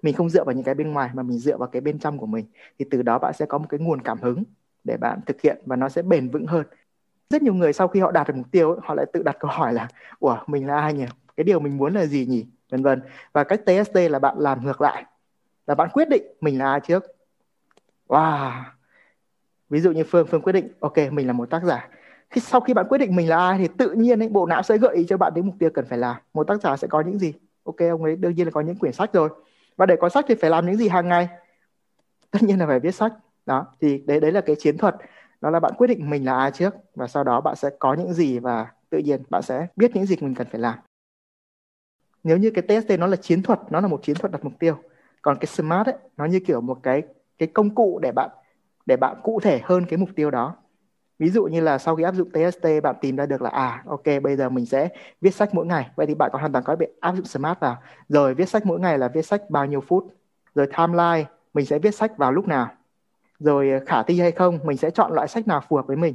Mình 0.03 0.15
không 0.15 0.31
dựa 0.31 0.45
vào 0.45 0.55
những 0.55 0.65
cái 0.65 0.75
bên 0.75 0.93
ngoài 0.93 1.11
mà 1.15 1.23
mình 1.23 1.39
dựa 1.39 1.57
vào 1.57 1.69
cái 1.69 1.81
bên 1.81 1.99
trong 1.99 2.19
của 2.19 2.27
mình. 2.27 2.47
Thì 2.79 2.87
từ 2.91 3.03
đó 3.03 3.19
bạn 3.19 3.33
sẽ 3.33 3.47
có 3.47 3.59
một 3.59 3.67
cái 3.69 3.81
nguồn 3.81 4.03
cảm 4.03 4.19
hứng 4.23 4.43
để 4.85 4.97
bạn 4.97 5.21
thực 5.27 5.41
hiện 5.41 5.63
và 5.67 5.77
nó 5.77 5.89
sẽ 5.89 6.03
bền 6.03 6.29
vững 6.29 6.47
hơn. 6.47 6.67
Rất 7.31 7.43
nhiều 7.43 7.55
người 7.55 7.73
sau 7.73 7.89
khi 7.89 8.01
họ 8.01 8.11
đạt 8.11 8.29
được 8.29 8.35
mục 8.37 8.47
tiêu 8.51 8.79
họ 8.83 8.95
lại 8.95 9.07
tự 9.13 9.23
đặt 9.23 9.37
câu 9.41 9.51
hỏi 9.51 9.73
là 9.73 9.89
ủa 10.19 10.37
mình 10.47 10.67
là 10.67 10.81
ai 10.81 10.95
nhỉ? 10.95 11.07
Cái 11.37 11.45
điều 11.45 11.61
mình 11.61 11.77
muốn 11.77 11.95
là 11.95 12.07
gì 12.07 12.27
nhỉ? 12.27 12.47
Vân 12.71 12.83
vân. 12.83 13.03
Và 13.33 13.45
cách 13.45 13.61
TST 13.67 14.11
là 14.11 14.19
bạn 14.19 14.39
làm 14.39 14.65
ngược 14.65 14.81
lại. 14.81 15.05
Là 15.67 15.75
bạn 15.75 15.89
quyết 15.93 16.09
định 16.09 16.23
mình 16.41 16.59
là 16.59 16.71
ai 16.71 16.81
trước 16.81 17.16
wow. 18.09 18.63
Ví 19.71 19.81
dụ 19.81 19.93
như 19.93 20.05
phương 20.05 20.27
phương 20.27 20.43
quyết 20.43 20.53
định 20.53 20.69
ok 20.81 20.97
mình 21.11 21.27
là 21.27 21.33
một 21.33 21.51
tác 21.51 21.65
giả. 21.65 21.89
Khi 22.31 22.41
sau 22.41 22.61
khi 22.61 22.75
bạn 22.75 22.87
quyết 22.89 22.99
định 22.99 23.17
mình 23.17 23.29
là 23.29 23.39
ai 23.39 23.59
thì 23.59 23.69
tự 23.79 23.91
nhiên 23.91 24.23
ấy, 24.23 24.29
bộ 24.29 24.47
não 24.47 24.63
sẽ 24.63 24.79
gợi 24.79 24.97
ý 24.97 25.07
cho 25.09 25.17
bạn 25.17 25.33
đến 25.35 25.47
mục 25.47 25.55
tiêu 25.59 25.71
cần 25.75 25.85
phải 25.89 25.99
làm. 25.99 26.17
Một 26.35 26.47
tác 26.47 26.63
giả 26.63 26.77
sẽ 26.77 26.89
có 26.89 27.01
những 27.01 27.19
gì? 27.19 27.33
Ok 27.65 27.77
ông 27.79 28.05
ấy 28.05 28.17
đương 28.17 28.35
nhiên 28.35 28.47
là 28.47 28.51
có 28.51 28.61
những 28.61 28.77
quyển 28.77 28.93
sách 28.93 29.13
rồi. 29.13 29.29
Và 29.77 29.87
để 29.87 29.97
có 30.01 30.09
sách 30.09 30.25
thì 30.29 30.35
phải 30.35 30.51
làm 30.51 30.67
những 30.67 30.77
gì 30.77 30.89
hàng 30.89 31.09
ngày? 31.09 31.29
Tất 32.31 32.43
nhiên 32.43 32.59
là 32.59 32.67
phải 32.67 32.81
viết 32.81 32.95
sách. 32.95 33.13
Đó 33.47 33.67
thì 33.81 34.03
đấy 34.07 34.21
đấy 34.21 34.33
là 34.33 34.41
cái 34.41 34.57
chiến 34.59 34.79
thuật. 34.79 34.97
Đó 35.41 35.51
là 35.51 35.61
bạn 35.61 35.73
quyết 35.79 35.87
định 35.87 36.11
mình 36.11 36.25
là 36.25 36.37
ai 36.39 36.51
trước 36.51 36.75
và 36.95 37.07
sau 37.07 37.25
đó 37.25 37.41
bạn 37.41 37.57
sẽ 37.57 37.71
có 37.79 37.95
những 37.95 38.13
gì 38.13 38.39
và 38.39 38.67
tự 38.91 38.99
nhiên 38.99 39.23
bạn 39.31 39.43
sẽ 39.43 39.67
biết 39.77 39.97
những 39.97 40.07
gì 40.07 40.17
mình 40.21 40.35
cần 40.35 40.47
phải 40.51 40.61
làm. 40.61 40.79
Nếu 42.25 42.37
như 42.37 42.51
cái 42.51 42.63
TST 42.63 42.99
nó 42.99 43.07
là 43.07 43.17
chiến 43.17 43.43
thuật 43.43 43.61
nó 43.71 43.81
là 43.81 43.89
một 43.89 44.01
chiến 44.03 44.17
thuật 44.17 44.33
đặt 44.33 44.45
mục 44.45 44.53
tiêu. 44.59 44.77
Còn 45.23 45.37
cái 45.41 45.47
smart 45.47 45.87
ấy 45.87 45.95
nó 46.17 46.25
như 46.25 46.41
kiểu 46.41 46.61
một 46.61 46.79
cái 46.83 47.03
cái 47.39 47.49
công 47.55 47.75
cụ 47.75 47.99
để 48.03 48.13
bạn 48.13 48.31
để 48.87 48.97
bạn 48.97 49.17
cụ 49.23 49.41
thể 49.41 49.61
hơn 49.65 49.85
cái 49.89 49.97
mục 49.97 50.09
tiêu 50.17 50.31
đó. 50.31 50.57
Ví 51.19 51.31
dụ 51.31 51.45
như 51.45 51.61
là 51.61 51.79
sau 51.79 51.97
khi 51.97 52.03
áp 52.03 52.15
dụng 52.15 52.31
TST 52.31 52.81
bạn 52.83 52.97
tìm 53.01 53.17
ra 53.17 53.27
được 53.27 53.43
là 53.43 53.51
à 53.51 53.83
ok 53.87 54.05
bây 54.23 54.37
giờ 54.37 54.49
mình 54.49 54.67
sẽ 54.67 54.89
viết 55.21 55.35
sách 55.35 55.55
mỗi 55.55 55.67
ngày. 55.67 55.91
Vậy 55.97 56.07
thì 56.07 56.15
bạn 56.15 56.31
có 56.33 56.39
hoàn 56.39 56.53
toàn 56.53 56.65
có 56.65 56.77
thể 56.81 56.87
áp 57.01 57.15
dụng 57.17 57.25
smart 57.25 57.61
vào. 57.61 57.77
Rồi 58.09 58.35
viết 58.35 58.49
sách 58.49 58.67
mỗi 58.67 58.81
ngày 58.81 58.99
là 58.99 59.09
viết 59.09 59.27
sách 59.27 59.51
bao 59.51 59.67
nhiêu 59.67 59.81
phút? 59.81 60.07
Rồi 60.55 60.67
timeline 60.77 61.25
mình 61.55 61.67
sẽ 61.67 61.79
viết 61.79 61.95
sách 61.95 62.17
vào 62.17 62.33
lúc 62.33 62.49
nào? 62.49 62.69
Rồi 63.39 63.71
ờ, 63.71 63.81
khả 63.87 64.03
thi 64.03 64.21
hay 64.21 64.33
không 64.33 64.59
mình 64.65 64.77
sẽ 64.77 64.91
chọn 64.91 65.13
loại 65.13 65.29
sách 65.29 65.49
nào 65.49 65.63
phù 65.69 65.77
hợp 65.77 65.87
với 65.87 65.97
mình? 65.97 66.15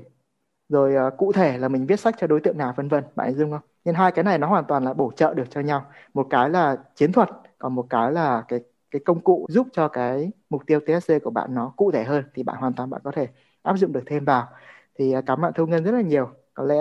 Rồi 0.69 1.07
uh, 1.07 1.17
cụ 1.17 1.31
thể 1.31 1.57
là 1.57 1.67
mình 1.67 1.85
viết 1.85 1.99
sách 1.99 2.15
cho 2.19 2.27
đối 2.27 2.39
tượng 2.39 2.57
nào 2.57 2.73
vân 2.75 2.87
vân 2.87 3.03
bạn 3.15 3.33
dung 3.33 3.51
không? 3.51 3.61
Nên 3.85 3.95
hai 3.95 4.11
cái 4.11 4.23
này 4.23 4.37
nó 4.37 4.47
hoàn 4.47 4.65
toàn 4.65 4.83
là 4.85 4.93
bổ 4.93 5.11
trợ 5.15 5.33
được 5.33 5.49
cho 5.49 5.61
nhau. 5.61 5.85
Một 6.13 6.27
cái 6.29 6.49
là 6.49 6.77
chiến 6.95 7.11
thuật 7.11 7.29
còn 7.59 7.75
một 7.75 7.87
cái 7.89 8.11
là 8.11 8.43
cái 8.47 8.59
cái 8.91 9.01
công 9.05 9.19
cụ 9.19 9.45
giúp 9.49 9.67
cho 9.73 9.87
cái 9.87 10.31
mục 10.51 10.63
tiêu 10.67 10.79
TSC 10.79 11.13
của 11.23 11.29
bạn 11.29 11.55
nó 11.55 11.73
cụ 11.77 11.91
thể 11.91 12.03
hơn 12.03 12.23
thì 12.33 12.43
bạn 12.43 12.57
hoàn 12.59 12.73
toàn 12.73 12.89
bạn 12.89 13.01
có 13.03 13.11
thể 13.11 13.27
áp 13.63 13.77
dụng 13.77 13.93
được 13.93 14.03
thêm 14.05 14.25
vào 14.25 14.47
thì 14.95 15.11
à, 15.13 15.21
cảm 15.21 15.37
ơn 15.37 15.41
bạn 15.41 15.53
thu 15.55 15.65
ngân 15.65 15.83
rất 15.83 15.91
là 15.91 16.01
nhiều 16.01 16.29
có 16.53 16.63
lẽ 16.63 16.75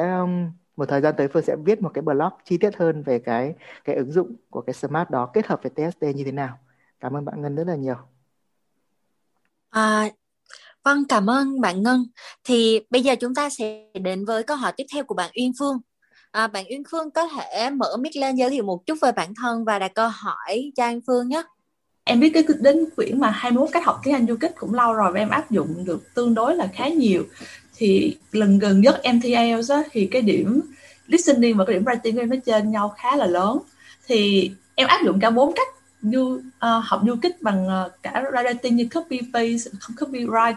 một 0.77 0.87
thời 0.89 1.01
gian 1.01 1.15
tới 1.19 1.29
phương 1.29 1.43
sẽ 1.43 1.57
viết 1.65 1.83
một 1.83 1.91
cái 1.95 2.03
blog 2.03 2.33
chi 2.45 2.59
tiết 2.59 2.77
hơn 2.77 3.03
về 3.03 3.19
cái 3.19 3.55
cái 3.85 3.97
ứng 3.97 4.13
dụng 4.13 4.37
của 4.51 4.61
cái 4.61 4.75
smart 4.75 5.11
đó 5.11 5.31
kết 5.35 5.47
hợp 5.47 5.61
với 5.63 5.71
TST 5.71 6.03
như 6.03 6.25
thế 6.25 6.33
nào 6.33 6.59
cảm 7.01 7.17
ơn 7.17 7.25
bạn 7.25 7.43
ngân 7.43 7.57
rất 7.57 7.67
là 7.67 7.77
nhiều 7.77 7.97
à, 9.71 10.11
Vâng, 10.85 11.05
cảm 11.09 11.31
ơn 11.31 11.61
bạn 11.61 11.83
Ngân. 11.83 12.07
Thì 12.45 12.81
bây 12.91 13.03
giờ 13.03 13.15
chúng 13.21 13.35
ta 13.35 13.51
sẽ 13.51 13.87
đến 13.95 14.25
với 14.25 14.43
câu 14.43 14.57
hỏi 14.57 14.73
tiếp 14.77 14.85
theo 14.95 15.05
của 15.05 15.15
bạn 15.15 15.31
Uyên 15.37 15.53
Phương. 15.59 15.79
À, 16.31 16.47
bạn 16.47 16.65
Uyên 16.71 16.83
Phương 16.91 17.11
có 17.11 17.29
thể 17.29 17.71
mở 17.71 17.97
mic 18.01 18.17
lên 18.17 18.37
giới 18.37 18.51
thiệu 18.51 18.65
một 18.65 18.87
chút 18.87 18.99
về 19.03 19.13
bản 19.13 19.35
thân 19.43 19.65
và 19.65 19.79
đặt 19.79 19.93
câu 19.95 20.09
hỏi 20.09 20.73
cho 20.77 20.85
Anh 20.85 21.01
Phương 21.07 21.29
nhé. 21.29 21.43
Em 22.11 22.21
biết 22.21 22.31
cái 22.35 22.45
đến 22.61 22.85
quyển 22.97 23.21
mà 23.21 23.31
21 23.31 23.69
cách 23.73 23.85
học 23.85 24.01
tiếng 24.05 24.15
Anh 24.15 24.27
du 24.27 24.37
kích 24.37 24.53
cũng 24.59 24.75
lâu 24.75 24.93
rồi 24.93 25.13
và 25.13 25.21
em 25.21 25.29
áp 25.29 25.51
dụng 25.51 25.85
được 25.85 26.15
tương 26.15 26.35
đối 26.35 26.57
là 26.57 26.69
khá 26.75 26.89
nhiều. 26.89 27.25
Thì 27.77 28.17
lần 28.33 28.59
gần 28.59 28.81
nhất 28.81 29.01
em 29.03 29.21
thi 29.21 29.35
IELTS 29.35 29.71
á, 29.71 29.83
thì 29.91 30.07
cái 30.07 30.23
điểm 30.23 30.61
listening 31.07 31.57
và 31.57 31.65
cái 31.65 31.75
điểm 31.75 31.85
writing 31.85 32.15
của 32.15 32.21
em 32.21 32.31
nó 32.31 32.37
trên 32.47 32.71
nhau 32.71 32.95
khá 32.99 33.17
là 33.17 33.27
lớn. 33.27 33.59
Thì 34.07 34.51
em 34.75 34.89
áp 34.89 35.01
dụng 35.05 35.21
cả 35.21 35.31
bốn 35.31 35.53
cách 35.55 35.69
du 36.03 36.23
uh, 36.23 36.41
học 36.85 37.01
du 37.07 37.17
kích 37.23 37.43
bằng 37.43 37.67
uh, 37.67 37.93
cả 38.03 38.23
writing 38.33 38.75
như 38.75 38.89
copy 38.95 39.21
paste 39.33 39.71
copy 40.01 40.25
write 40.25 40.55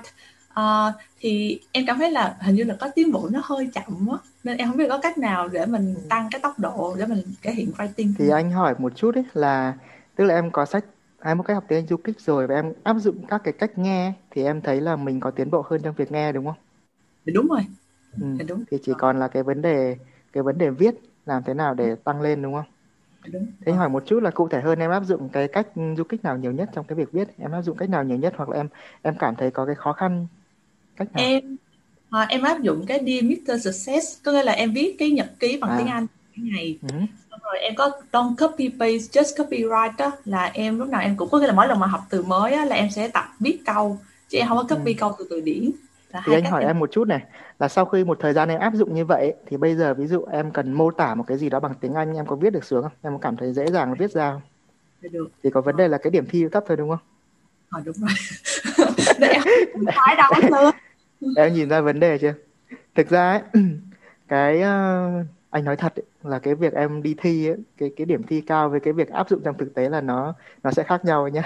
uh, 0.60 0.94
thì 1.20 1.60
em 1.72 1.86
cảm 1.88 1.98
thấy 2.00 2.12
là 2.12 2.36
hình 2.42 2.56
như 2.56 2.64
là 2.64 2.76
có 2.80 2.88
tiến 2.96 3.12
bộ 3.12 3.30
nó 3.32 3.42
hơi 3.44 3.70
chậm 3.74 4.08
á 4.12 4.18
nên 4.44 4.58
em 4.58 4.68
không 4.68 4.78
biết 4.78 4.88
có 4.90 4.98
cách 4.98 5.18
nào 5.18 5.48
để 5.48 5.66
mình 5.66 5.96
tăng 6.10 6.28
cái 6.32 6.40
tốc 6.40 6.60
độ 6.60 6.96
để 7.00 7.06
mình 7.06 7.22
cải 7.42 7.54
thiện 7.54 7.72
writing 7.78 8.14
thì 8.18 8.30
anh 8.30 8.52
hỏi 8.52 8.76
một 8.78 8.94
chút 8.96 9.16
ấy 9.16 9.24
là 9.34 9.74
tức 10.16 10.24
là 10.24 10.36
em 10.36 10.52
có 10.52 10.66
sách 10.66 10.86
hai 11.24 11.36
một 11.36 11.44
cách 11.44 11.56
học 11.56 11.64
tiếng 11.68 11.80
Anh 11.80 11.88
du 11.88 11.98
kích 11.98 12.20
rồi 12.22 12.48
và 12.48 12.56
em 12.56 12.74
áp 12.84 12.94
dụng 13.00 13.26
các 13.28 13.42
cái 13.44 13.54
cách 13.54 13.78
nghe 13.78 14.14
thì 14.32 14.44
em 14.44 14.62
thấy 14.62 14.82
là 14.82 14.96
mình 14.96 15.20
có 15.20 15.32
tiến 15.32 15.52
bộ 15.52 15.62
hơn 15.70 15.82
trong 15.84 15.96
việc 15.96 16.12
nghe 16.12 16.32
đúng 16.32 16.46
không? 16.46 16.56
Đúng 17.26 17.48
rồi. 17.48 17.62
Ừ. 18.22 18.28
Đúng. 18.48 18.64
Thì 18.72 18.78
chỉ 18.84 18.92
còn 18.98 19.20
là 19.20 19.28
cái 19.28 19.44
vấn 19.44 19.62
đề 19.62 19.98
cái 20.34 20.44
vấn 20.44 20.58
đề 20.58 20.70
viết 20.70 20.96
làm 21.26 21.44
thế 21.44 21.54
nào 21.54 21.74
để 21.74 21.96
tăng 21.96 22.22
lên 22.22 22.42
đúng 22.42 22.54
không? 22.54 22.66
đúng 23.32 23.52
Thế 23.66 23.72
hỏi 23.74 23.90
một 23.90 24.04
chút 24.06 24.20
là 24.24 24.32
cụ 24.32 24.48
thể 24.48 24.62
hơn 24.62 24.80
em 24.80 24.92
áp 24.92 25.04
dụng 25.06 25.30
cái 25.30 25.48
cách 25.48 25.68
du 25.98 26.04
kích 26.04 26.24
nào 26.24 26.38
nhiều 26.38 26.52
nhất 26.52 26.70
trong 26.74 26.86
cái 26.88 26.96
việc 26.96 27.12
viết? 27.12 27.28
Em 27.38 27.52
áp 27.52 27.62
dụng 27.62 27.78
cách 27.78 27.90
nào 27.90 28.04
nhiều 28.04 28.18
nhất 28.18 28.34
hoặc 28.38 28.50
là 28.50 28.58
em 28.58 28.68
em 29.02 29.16
cảm 29.20 29.36
thấy 29.36 29.52
có 29.52 29.66
cái 29.66 29.76
khó 29.76 29.94
khăn 29.94 30.28
cách 30.96 31.14
nào? 31.14 31.24
em 31.24 31.58
à, 32.10 32.28
em 32.30 32.42
áp 32.42 32.64
dụng 32.64 32.86
cái 32.88 33.00
Dear 33.06 33.24
Mr. 33.24 33.58
Success 33.66 34.24
có 34.24 34.32
nghĩa 34.32 34.44
là 34.44 34.52
em 34.52 34.74
viết 34.74 34.96
cái 35.00 35.10
nhật 35.12 35.32
ký 35.40 35.58
bằng 35.62 35.72
À. 35.72 35.78
tiếng 35.78 35.88
Anh 35.88 36.08
mỗi 36.38 36.50
ngày 36.52 36.80
Ừ. 36.82 36.88
xong 37.32 37.40
rồi 37.44 37.60
em 37.60 37.76
có 37.76 37.92
don't 38.12 38.36
copy 38.36 38.70
paste 38.70 39.22
just 39.22 39.44
copyright 39.44 39.98
đó 39.98 40.12
là 40.26 40.52
em 40.54 40.80
lúc 40.80 40.90
nào 40.90 41.02
em 41.02 41.16
cũng 41.18 41.30
có 41.32 41.40
nghĩa 41.40 41.48
là 41.48 41.54
mỗi 41.54 41.68
lần 41.68 41.80
mà 41.80 41.88
học 41.88 42.02
từ 42.10 42.24
mới 42.24 42.54
á, 42.54 42.66
là 42.66 42.76
em 42.76 42.90
sẽ 42.90 43.08
tập 43.08 43.26
viết 43.40 43.60
câu 43.66 43.98
chứ 44.30 44.38
em 44.38 44.48
không 44.48 44.58
có 44.58 44.76
copy 44.76 44.94
Ừ. 44.94 44.98
câu 45.00 45.16
từ 45.20 45.28
từ 45.30 45.42
điển 45.42 45.72
là 46.10 46.22
Thì 46.26 46.34
anh 46.34 46.44
hỏi 46.44 46.64
em 46.66 46.80
một 46.80 46.92
chút 46.92 47.08
này 47.08 47.22
là 47.60 47.68
sau 47.68 47.86
khi 47.86 48.04
một 48.04 48.18
thời 48.22 48.34
gian 48.34 48.50
em 48.50 48.60
áp 48.60 48.74
dụng 48.76 48.94
như 48.94 49.06
vậy 49.06 49.34
thì 49.48 49.58
bây 49.58 49.76
giờ 49.76 49.94
ví 49.94 50.08
dụ 50.08 50.26
em 50.32 50.52
cần 50.52 50.74
mô 50.74 50.92
tả 50.92 51.16
một 51.16 51.24
cái 51.28 51.38
gì 51.38 51.50
đó 51.50 51.60
bằng 51.60 51.74
tiếng 51.82 51.94
Anh 51.94 52.14
em 52.14 52.26
có 52.26 52.36
viết 52.36 52.50
được 52.50 52.64
xuống 52.64 52.82
không? 52.84 52.92
Em 53.02 53.14
có 53.14 53.20
cảm 53.20 53.38
thấy 53.38 53.54
dễ 53.54 53.66
dàng 53.72 53.96
viết 54.00 54.12
ra 54.12 54.32
không? 54.32 54.42
Dạ 55.02 55.10
được 55.12 55.30
Thì 55.44 55.50
có 55.50 55.62
vấn 55.62 55.76
đề 55.76 55.88
là 55.88 55.98
cái 55.98 56.12
điểm 56.12 56.26
thi 56.30 56.46
thấp 56.52 56.64
thôi 56.68 56.78
đúng 56.78 56.90
không? 56.90 57.00
Ờ, 57.70 57.82
đúng 57.86 57.96
rồi 58.00 58.10
em 59.30 59.42
không 59.74 59.86
phải 59.96 60.16
đâu 60.16 60.32
nữa 60.52 60.72
Em 61.38 61.54
nhìn 61.54 61.70
ra 61.70 61.82
vấn 61.82 62.00
đề 62.00 62.18
chưa? 62.18 62.34
Thực 62.96 63.10
ra 63.10 63.32
ấy, 63.32 63.42
cái 64.28 64.62
ờ, 64.62 65.10
anh 65.54 65.66
nói 65.66 65.76
thật 65.76 65.96
ấy, 65.96 66.04
là 66.24 66.40
cái 66.40 66.56
việc 66.56 66.74
em 66.74 67.04
đi 67.04 67.16
thi 67.18 67.48
ấy, 67.48 67.58
cái 67.78 67.92
cái 67.98 68.06
điểm 68.06 68.24
thi 68.24 68.42
cao 68.42 68.70
với 68.70 68.80
cái 68.80 68.94
việc 68.94 69.10
áp 69.10 69.30
dụng 69.30 69.42
trong 69.44 69.58
thực 69.58 69.74
tế 69.74 69.90
là 69.90 70.02
nó 70.02 70.34
nó 70.64 70.72
sẽ 70.72 70.84
khác 70.84 71.06
nhau 71.06 71.28
nhá. 71.28 71.44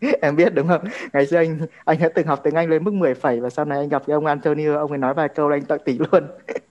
em 0.22 0.36
biết 0.36 0.54
đúng 0.54 0.68
không? 0.68 0.84
Ngày 1.12 1.26
xưa 1.26 1.36
anh 1.36 1.60
anh 1.84 1.98
đã 2.00 2.08
từng 2.14 2.26
học 2.26 2.40
tiếng 2.44 2.54
Anh 2.54 2.70
lên 2.70 2.84
mức 2.84 2.94
10 2.94 3.14
phẩy 3.14 3.40
và 3.40 3.50
sau 3.50 3.64
này 3.64 3.78
anh 3.78 3.88
gặp 3.88 4.02
cái 4.06 4.14
ông 4.14 4.26
Antonio 4.26 4.76
ông 4.76 4.90
ấy 4.90 4.98
nói 4.98 5.14
vài 5.14 5.28
câu 5.28 5.48
là 5.48 5.56
anh 5.56 5.64
tận 5.64 5.80
tỷ 5.84 5.98
luôn. 5.98 6.24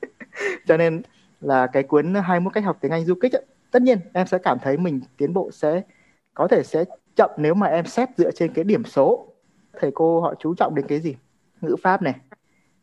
Cho 0.68 0.78
nên 0.78 1.02
là 1.42 1.68
cái 1.68 1.84
cuốn 1.84 2.14
21 2.14 2.54
cách 2.54 2.64
học 2.64 2.78
tiếng 2.82 2.92
Anh 2.92 3.06
du 3.06 3.16
kích 3.22 3.34
ấy, 3.34 3.46
tất 3.72 3.82
nhiên 3.82 4.00
em 4.14 4.28
sẽ 4.28 4.38
cảm 4.38 4.58
thấy 4.60 4.78
mình 4.78 5.02
tiến 5.18 5.34
bộ 5.34 5.52
sẽ 5.52 5.82
có 6.34 6.48
thể 6.48 6.64
sẽ 6.64 6.86
chậm 7.16 7.30
nếu 7.38 7.54
mà 7.54 7.68
em 7.68 7.86
xét 7.86 8.10
dựa 8.18 8.32
trên 8.32 8.54
cái 8.54 8.64
điểm 8.64 8.84
số. 8.86 9.34
Thầy 9.80 9.92
cô 9.96 10.22
họ 10.22 10.34
chú 10.40 10.56
trọng 10.56 10.76
đến 10.76 10.86
cái 10.88 11.00
gì? 11.00 11.16
Ngữ 11.62 11.76
pháp 11.84 12.02
này, 12.02 12.16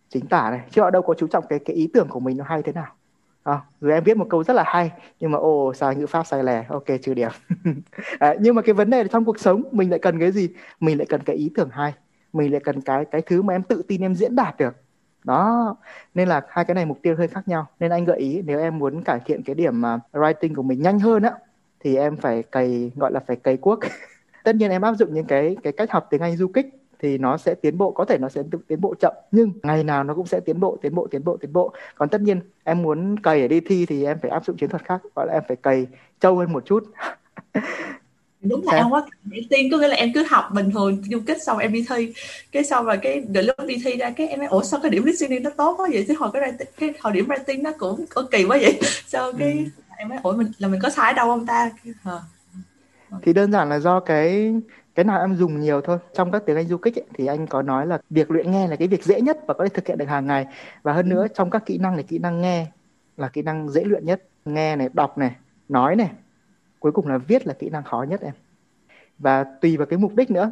chính 0.09 0.27
tả 0.27 0.51
này, 0.51 0.61
chứ 0.71 0.83
họ 0.83 0.91
đâu 0.91 1.03
có 1.03 1.15
chú 1.15 1.27
trọng 1.27 1.45
cái 1.49 1.59
cái 1.65 1.77
ý 1.77 1.91
tưởng 1.95 2.09
của 2.09 2.21
mình 2.21 2.37
nó 2.37 2.45
hay 2.45 2.63
thế 2.63 2.73
nào. 2.73 2.97
À, 3.47 3.61
rồi 3.81 3.93
em 3.93 4.05
viết 4.05 4.17
một 4.17 4.27
câu 4.31 4.45
rất 4.45 4.55
là 4.55 4.65
hay 4.67 4.91
nhưng 5.21 5.31
mà 5.31 5.39
ồ 5.39 5.75
sai 5.75 5.97
ngữ 5.97 6.07
pháp 6.07 6.27
sai 6.27 6.45
lè. 6.45 6.65
Ok 6.69 6.85
trừ 7.03 7.15
điểm. 7.15 7.31
À, 8.19 8.35
nhưng 8.41 8.55
mà 8.55 8.63
cái 8.63 8.75
vấn 8.75 8.91
đề 8.91 9.03
là 9.03 9.09
trong 9.13 9.25
cuộc 9.25 9.41
sống 9.41 9.63
mình 9.73 9.91
lại 9.91 9.99
cần 9.99 10.21
cái 10.21 10.33
gì? 10.33 10.49
Mình 10.81 10.99
lại 10.99 11.07
cần 11.09 11.21
cái 11.25 11.37
ý 11.37 11.51
tưởng 11.55 11.69
hay. 11.73 11.95
Mình 12.33 12.53
lại 12.53 12.61
cần 12.65 12.81
cái 12.81 13.05
cái 13.05 13.23
thứ 13.23 13.43
mà 13.43 13.55
em 13.55 13.63
tự 13.63 13.83
tin 13.89 14.01
em 14.01 14.15
diễn 14.15 14.37
đạt 14.37 14.59
được. 14.59 14.75
Đó 15.25 15.77
nên 16.15 16.29
là 16.29 16.41
hai 16.49 16.65
cái 16.65 16.75
này 16.75 16.87
mục 16.87 16.99
tiêu 17.03 17.17
hơi 17.19 17.29
khác 17.29 17.49
nhau. 17.49 17.67
Nên 17.81 17.91
anh 17.91 18.05
gợi 18.05 18.19
ý 18.19 18.43
nếu 18.45 18.61
em 18.61 18.79
muốn 18.79 19.03
cải 19.03 19.21
thiện 19.27 19.43
cái 19.43 19.55
điểm 19.55 19.81
mà 19.81 19.99
writing 20.13 20.55
của 20.55 20.63
mình 20.63 20.83
nhanh 20.83 20.99
hơn 20.99 21.23
á 21.23 21.33
thì 21.81 21.97
em 21.97 22.17
phải 22.17 22.43
cày 22.43 22.91
gọi 22.97 23.13
là 23.13 23.21
phải 23.27 23.37
cày 23.37 23.57
cuốc. 23.57 23.79
Tất 24.45 24.57
nhiên 24.57 24.71
em 24.71 24.83
áp 24.83 24.95
dụng 24.95 25.15
những 25.15 25.27
cái 25.27 25.57
cái 25.63 25.73
cách 25.73 25.91
học 25.93 26.07
tiếng 26.11 26.21
Anh 26.21 26.37
du 26.37 26.49
kích 26.49 26.67
thì 26.99 27.19
nó 27.19 27.37
sẽ 27.37 27.55
tiến 27.55 27.79
bộ 27.79 27.91
có 27.93 28.05
thể 28.05 28.19
nó 28.19 28.29
sẽ 28.29 28.43
tiến 28.69 28.81
bộ 28.81 28.95
chậm 29.01 29.13
nhưng 29.31 29.53
ngày 29.63 29.85
nào 29.85 30.05
nó 30.05 30.15
cũng 30.15 30.27
sẽ 30.27 30.41
tiến 30.41 30.61
bộ 30.61 30.77
tiến 30.83 30.95
bộ 30.95 31.07
tiến 31.11 31.25
bộ 31.25 31.37
tiến 31.37 31.53
bộ. 31.53 31.73
Còn 31.95 32.09
tất 32.09 32.21
nhiên 32.21 32.41
em 32.65 32.83
muốn 32.83 33.17
cày 33.23 33.41
để 33.41 33.49
đi 33.49 33.61
thi 33.61 33.87
thì 33.87 34.05
em 34.05 34.19
phải 34.23 34.31
áp 34.31 34.45
dụng 34.45 34.57
chiến 34.57 34.71
thuật 34.71 34.85
khác 34.85 35.03
gọi 35.15 35.27
là 35.27 35.33
em 35.33 35.43
phải 35.49 35.57
cày 35.57 35.87
trâu 36.21 36.37
hơn 36.39 36.53
một 36.53 36.65
chút. 36.67 36.85
Đúng 38.41 38.65
là 38.67 38.73
em 38.73 38.91
có 38.91 39.03
để 39.25 39.41
tiên 39.51 39.69
có 39.73 39.79
nghĩa 39.79 39.89
là 39.89 39.97
em 39.97 40.13
cứ 40.15 40.25
học 40.31 40.45
bình 40.55 40.71
thường 40.71 41.03
dung 41.11 41.25
kích 41.25 41.43
xong 41.43 41.59
em 41.59 41.73
đi 41.73 41.85
thi. 41.89 42.13
Cái 42.53 42.65
xong 42.65 42.85
rồi 42.87 42.99
cái 43.03 43.21
đến 43.21 43.45
lúc 43.47 43.57
đi 43.67 43.77
thi 43.85 43.97
ra 43.97 44.11
cái 44.11 44.29
em 44.29 44.39
nói 44.39 44.49
ủa 44.49 44.63
sao 44.63 44.81
cái 44.83 44.91
điểm 44.91 45.05
listening 45.05 45.43
nó 45.43 45.51
tốt 45.51 45.75
quá 45.79 45.89
vậy? 45.93 46.05
Chứ 46.09 46.15
hồi 46.19 46.31
cái 46.33 46.43
writing, 46.43 46.65
cái 46.79 46.95
hồi 47.01 47.13
điểm 47.13 47.27
writing 47.29 47.63
nó 47.63 47.73
cũng 47.79 48.05
có 48.11 48.23
kỳ 48.31 48.45
quá 48.45 48.59
vậy. 48.61 48.81
Sao 49.07 49.33
cái 49.39 49.53
Ừ. 49.53 49.83
em 49.99 50.09
nói 50.09 50.19
ủa 50.23 50.33
mình 50.33 50.47
là 50.59 50.69
mình 50.69 50.81
có 50.83 50.91
sai 50.91 51.15
đâu 51.15 51.27
không 51.27 51.47
ta? 51.47 51.71
Ờ. 52.05 52.23
thì 53.23 53.33
đơn 53.33 53.53
giản 53.53 53.69
là 53.69 53.79
do 53.79 54.01
cái 54.01 54.53
cái 54.97 55.05
nào 55.05 55.21
em 55.21 55.37
dùng 55.37 55.61
nhiều 55.61 55.81
thôi. 55.81 55.99
Trong 56.13 56.31
các 56.31 56.43
tiếng 56.47 56.57
Anh 56.57 56.67
du 56.67 56.77
kích 56.77 56.99
ấy, 56.99 57.05
thì 57.15 57.27
anh 57.27 57.47
có 57.47 57.63
nói 57.63 57.87
là 57.87 57.99
việc 58.11 58.31
luyện 58.31 58.51
nghe 58.51 58.69
là 58.69 58.77
cái 58.77 58.89
việc 58.89 59.05
dễ 59.05 59.21
nhất 59.21 59.39
và 59.47 59.55
có 59.55 59.65
thể 59.65 59.69
thực 59.69 59.87
hiện 59.87 59.99
được 59.99 60.09
hàng 60.09 60.27
ngày. 60.27 60.47
Và 60.83 60.93
hơn 60.93 61.09
nữa 61.09 61.27
trong 61.35 61.51
các 61.51 61.67
kỹ 61.67 61.79
năng 61.79 61.95
này 61.97 62.03
kỹ 62.03 62.19
năng 62.19 62.41
nghe 62.41 62.67
là 63.17 63.29
kỹ 63.29 63.43
năng 63.43 63.69
dễ 63.69 63.85
luyện 63.85 64.05
nhất. 64.05 64.23
Nghe 64.45 64.77
này 64.77 64.89
đọc 64.93 65.19
này 65.19 65.37
nói 65.69 65.97
này. 65.97 66.11
Cuối 66.81 66.93
cùng 66.93 67.07
là 67.07 67.19
viết 67.19 67.47
là 67.47 67.55
kỹ 67.55 67.71
năng 67.71 67.85
khó 67.85 68.05
nhất 68.09 68.21
em. 68.21 68.33
Và 69.19 69.45
tùy 69.45 69.77
vào 69.77 69.87
cái 69.87 69.99
mục 69.99 70.15
đích 70.15 70.31
nữa. 70.31 70.51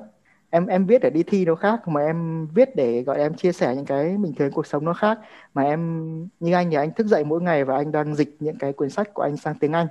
Em 0.50 0.66
em 0.66 0.86
viết 0.86 1.02
để 1.02 1.10
đi 1.10 1.22
thi 1.22 1.44
nó 1.44 1.54
khác 1.54 1.88
mà 1.88 2.00
em 2.00 2.46
viết 2.54 2.76
để 2.76 3.02
gọi 3.02 3.18
em 3.18 3.34
chia 3.34 3.52
sẻ 3.52 3.76
những 3.76 3.84
cái 3.84 4.16
bình 4.16 4.34
thường 4.34 4.52
cuộc 4.52 4.66
sống 4.66 4.84
nó 4.84 4.92
khác. 4.92 5.18
Mà 5.54 5.62
em 5.62 6.28
như 6.40 6.52
anh 6.52 6.70
thì 6.70 6.76
anh 6.76 6.92
thức 6.92 7.06
dậy 7.06 7.24
mỗi 7.24 7.42
ngày 7.42 7.64
và 7.64 7.76
anh 7.76 7.92
đang 7.92 8.14
dịch 8.14 8.36
những 8.40 8.58
cái 8.58 8.72
quyển 8.72 8.90
sách 8.90 9.14
của 9.14 9.22
anh 9.22 9.36
sang 9.36 9.58
tiếng 9.58 9.72
Anh 9.72 9.86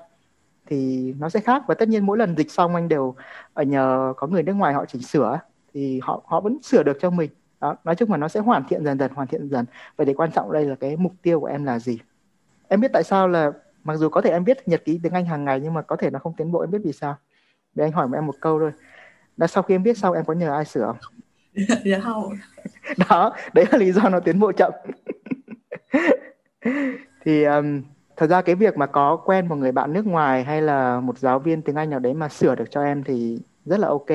thì 0.65 1.13
nó 1.19 1.29
sẽ 1.29 1.39
khác. 1.39 1.63
Và 1.67 1.75
tất 1.75 1.89
nhiên 1.89 2.05
mỗi 2.05 2.17
lần 2.17 2.37
dịch 2.37 2.51
xong 2.51 2.75
anh 2.75 2.87
đều 2.87 3.15
ở 3.53 3.63
nhờ 3.63 4.13
có 4.17 4.27
người 4.27 4.43
nước 4.43 4.53
ngoài 4.53 4.73
họ 4.73 4.85
chỉnh 4.85 5.01
sửa 5.01 5.39
thì 5.73 5.99
họ 6.03 6.21
họ 6.25 6.41
vẫn 6.41 6.57
sửa 6.63 6.83
được 6.83 6.97
cho 7.01 7.09
mình. 7.09 7.29
Đó 7.61 7.75
nói 7.83 7.95
chung 7.95 8.11
là 8.11 8.17
nó 8.17 8.27
sẽ 8.27 8.39
hoàn 8.39 8.63
thiện 8.67 8.85
dần 8.85 8.99
dần 8.99 9.11
hoàn 9.13 9.27
thiện 9.27 9.49
dần. 9.49 9.65
Vậy 9.95 10.05
thì 10.05 10.13
quan 10.13 10.31
trọng 10.31 10.51
đây 10.51 10.65
là 10.65 10.75
cái 10.75 10.97
mục 10.97 11.13
tiêu 11.21 11.39
của 11.39 11.45
em 11.45 11.63
là 11.63 11.79
gì? 11.79 11.99
Em 12.67 12.81
biết 12.81 12.91
tại 12.93 13.03
sao 13.03 13.27
là 13.27 13.51
mặc 13.83 13.97
dù 13.97 14.09
có 14.09 14.21
thể 14.21 14.29
em 14.29 14.43
viết 14.43 14.67
nhật 14.67 14.85
ký 14.85 14.99
tiếng 15.03 15.13
Anh 15.13 15.25
hàng 15.25 15.45
ngày 15.45 15.59
nhưng 15.59 15.73
mà 15.73 15.81
có 15.81 15.95
thể 15.95 16.09
nó 16.09 16.19
không 16.19 16.33
tiến 16.37 16.51
bộ 16.51 16.59
em 16.59 16.71
biết 16.71 16.81
vì 16.83 16.91
sao? 16.91 17.17
Để 17.75 17.83
anh 17.83 17.91
hỏi 17.91 18.07
em 18.13 18.25
một 18.25 18.35
câu 18.39 18.59
thôi. 18.59 18.71
Là 19.37 19.47
sau 19.47 19.63
khi 19.63 19.75
em 19.75 19.83
viết 19.83 19.97
xong 19.97 20.13
em 20.13 20.25
có 20.25 20.33
nhờ 20.33 20.53
ai 20.53 20.65
sửa 20.65 20.85
không? 20.85 21.13
Dạ 21.85 21.99
không. 21.99 22.33
Đó 23.09 23.35
đấy 23.53 23.65
là 23.71 23.77
lý 23.77 23.91
do 23.91 24.09
nó 24.09 24.19
tiến 24.19 24.39
bộ 24.39 24.51
chậm. 24.51 24.73
Thì 27.25 27.43
um, 27.43 27.81
thật 28.23 28.27
ra 28.29 28.41
cái 28.41 28.55
việc 28.55 28.77
mà 28.77 28.85
có 28.85 29.15
quen 29.15 29.47
một 29.47 29.55
người 29.55 29.71
bạn 29.71 29.93
nước 29.93 30.05
ngoài 30.05 30.43
hay 30.43 30.61
là 30.61 30.99
một 30.99 31.17
giáo 31.17 31.39
viên 31.39 31.61
tiếng 31.61 31.75
Anh 31.75 31.89
nào 31.89 31.99
đấy 31.99 32.13
mà 32.13 32.29
sửa 32.29 32.55
được 32.55 32.71
cho 32.71 32.83
em 32.83 33.03
thì 33.03 33.39
rất 33.65 33.79
là 33.79 33.87
ok. 33.87 34.07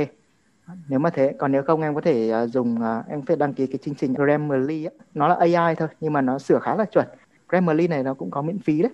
Nếu 0.89 0.99
mà 0.99 1.11
thế, 1.11 1.35
còn 1.39 1.53
nếu 1.53 1.63
không 1.63 1.83
em 1.83 1.95
có 1.95 2.01
thể 2.01 2.31
à, 2.31 2.47
dùng 2.47 2.83
à, 2.83 3.05
em 3.09 3.23
phải 3.23 3.37
đăng 3.37 3.55
ký 3.55 3.67
cái 3.67 3.79
chương 3.83 3.95
trình 3.95 4.15
Grammarly 4.15 4.85
ấy. 4.85 4.95
nó 5.15 5.29
là 5.29 5.35
AI 5.35 5.75
thôi, 5.75 5.89
nhưng 6.01 6.13
mà 6.13 6.21
nó 6.21 6.39
sửa 6.39 6.59
khá 6.59 6.75
là 6.75 6.85
chuẩn. 6.85 7.07
Grammarly 7.49 7.89
này 7.89 8.03
nó 8.03 8.15
cũng 8.15 8.31
có 8.31 8.43
miễn 8.43 8.59
phí 8.59 8.83
đấy. 8.83 8.93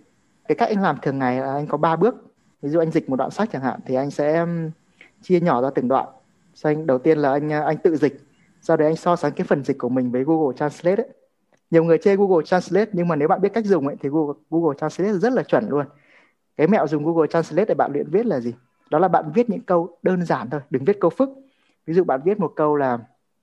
Cái 0.48 0.56
cách 0.56 0.68
anh 0.68 0.82
làm 0.82 0.96
thường 1.02 1.18
ngày 1.18 1.40
là 1.40 1.52
anh 1.52 1.66
có 1.66 1.78
3 1.78 1.96
bước. 1.96 2.14
Ví 2.62 2.68
dụ 2.70 2.78
anh 2.78 2.90
dịch 2.90 3.10
một 3.10 3.16
đoạn 3.16 3.30
sách 3.30 3.48
chẳng 3.52 3.62
hạn, 3.62 3.80
thì 3.86 3.94
anh 3.94 4.10
sẽ 4.10 4.46
chia 5.22 5.40
nhỏ 5.40 5.62
ra 5.62 5.70
từng 5.74 5.88
đoạn. 5.88 6.08
Sau 6.54 6.72
anh, 6.72 6.86
đầu 6.86 6.98
tiên 6.98 7.18
là 7.18 7.32
anh 7.32 7.52
à, 7.52 7.62
anh 7.62 7.76
tự 7.76 7.96
dịch. 7.96 8.20
Sau 8.62 8.76
đấy 8.76 8.88
anh 8.88 8.96
so 8.96 9.16
sánh 9.16 9.32
cái 9.32 9.46
phần 9.46 9.64
dịch 9.64 9.78
của 9.78 9.88
mình 9.88 10.10
với 10.10 10.24
Google 10.24 10.56
Translate 10.56 11.02
ấy. 11.02 11.08
Nhiều 11.70 11.84
người 11.84 11.98
chê 11.98 12.16
Google 12.16 12.44
Translate 12.44 12.90
nhưng 12.92 13.08
mà 13.08 13.16
nếu 13.16 13.28
bạn 13.28 13.40
biết 13.40 13.48
cách 13.54 13.64
dùng 13.64 13.86
ấy 13.86 13.96
thì 14.02 14.08
Google, 14.08 14.34
Google 14.50 14.76
Translate 14.78 15.12
rất 15.12 15.32
là 15.32 15.42
chuẩn 15.42 15.68
luôn. 15.68 15.86
Cái 16.56 16.66
mẹo 16.66 16.86
dùng 16.86 17.04
Google 17.04 17.26
Translate 17.26 17.64
để 17.64 17.74
bạn 17.74 17.92
luyện 17.92 18.10
viết 18.10 18.26
là 18.26 18.40
gì? 18.40 18.54
Đó 18.90 18.98
là 18.98 19.08
bạn 19.08 19.32
viết 19.34 19.50
những 19.50 19.60
câu 19.60 19.98
đơn 20.02 20.22
giản 20.22 20.50
thôi, 20.50 20.60
đừng 20.70 20.84
viết 20.84 21.00
câu 21.00 21.10
phức. 21.10 21.28
Ví 21.86 21.94
dụ 21.94 22.04
bạn 22.04 22.20
viết 22.24 22.40
một 22.40 22.52
câu 22.56 22.76
là 22.76 22.98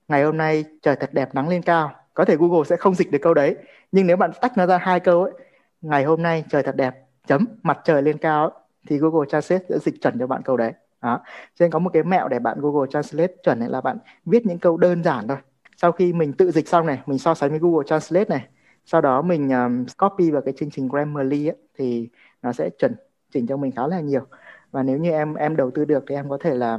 ngày 0.08 0.24
hôm 0.24 0.36
nay 0.36 0.64
trời 0.82 0.96
thật 0.96 1.10
đẹp 1.14 1.34
nắng 1.34 1.48
lên 1.48 1.62
cao. 1.62 1.90
Có 2.14 2.24
thể 2.24 2.36
Google 2.36 2.64
sẽ 2.64 2.76
không 2.76 2.94
dịch 2.94 3.10
được 3.10 3.18
câu 3.22 3.34
đấy. 3.34 3.56
Nhưng 3.92 4.06
nếu 4.06 4.16
bạn 4.16 4.30
tách 4.40 4.58
nó 4.58 4.66
ra 4.66 4.78
hai 4.78 5.00
câu 5.00 5.22
ấy, 5.22 5.32
ngày 5.80 6.04
hôm 6.04 6.22
nay 6.22 6.44
trời 6.50 6.62
thật 6.62 6.76
đẹp, 6.76 6.94
chấm, 7.26 7.46
mặt 7.62 7.78
trời 7.84 8.02
lên 8.02 8.18
cao 8.18 8.48
ấy, 8.48 8.58
thì 8.88 8.98
Google 8.98 9.28
Translate 9.30 9.64
sẽ 9.68 9.78
dịch 9.78 9.94
chuẩn 10.02 10.18
cho 10.18 10.26
bạn 10.26 10.42
câu 10.42 10.56
đấy. 10.56 10.72
Đó. 11.02 11.20
Cho 11.54 11.64
nên 11.64 11.70
có 11.70 11.78
một 11.78 11.90
cái 11.92 12.02
mẹo 12.02 12.28
để 12.28 12.38
bạn 12.38 12.60
Google 12.60 12.86
Translate 12.90 13.32
chuẩn 13.42 13.60
là 13.60 13.80
bạn 13.80 13.98
viết 14.26 14.46
những 14.46 14.58
câu 14.58 14.76
đơn 14.76 15.04
giản 15.04 15.28
thôi. 15.28 15.36
Sau 15.76 15.92
khi 15.92 16.12
mình 16.12 16.32
tự 16.32 16.50
dịch 16.50 16.68
xong 16.68 16.86
này, 16.86 17.00
mình 17.06 17.18
so 17.18 17.34
sánh 17.34 17.50
với 17.50 17.58
Google 17.58 17.84
Translate 17.86 18.28
này, 18.28 18.48
sau 18.84 19.00
đó 19.00 19.22
mình 19.22 19.50
um, 19.50 19.86
copy 19.98 20.30
vào 20.30 20.42
cái 20.42 20.54
chương 20.56 20.70
trình 20.70 20.88
Grammarly 20.88 21.46
ấy, 21.46 21.56
thì 21.78 22.08
nó 22.42 22.52
sẽ 22.52 22.70
chuẩn 22.78 22.94
chỉnh 23.32 23.46
cho 23.46 23.56
mình 23.56 23.72
khá 23.72 23.86
là 23.86 24.00
nhiều. 24.00 24.26
Và 24.70 24.82
nếu 24.82 24.98
như 24.98 25.10
em 25.10 25.34
em 25.34 25.56
đầu 25.56 25.70
tư 25.70 25.84
được 25.84 26.04
thì 26.08 26.14
em 26.14 26.28
có 26.28 26.38
thể 26.40 26.54
là 26.54 26.78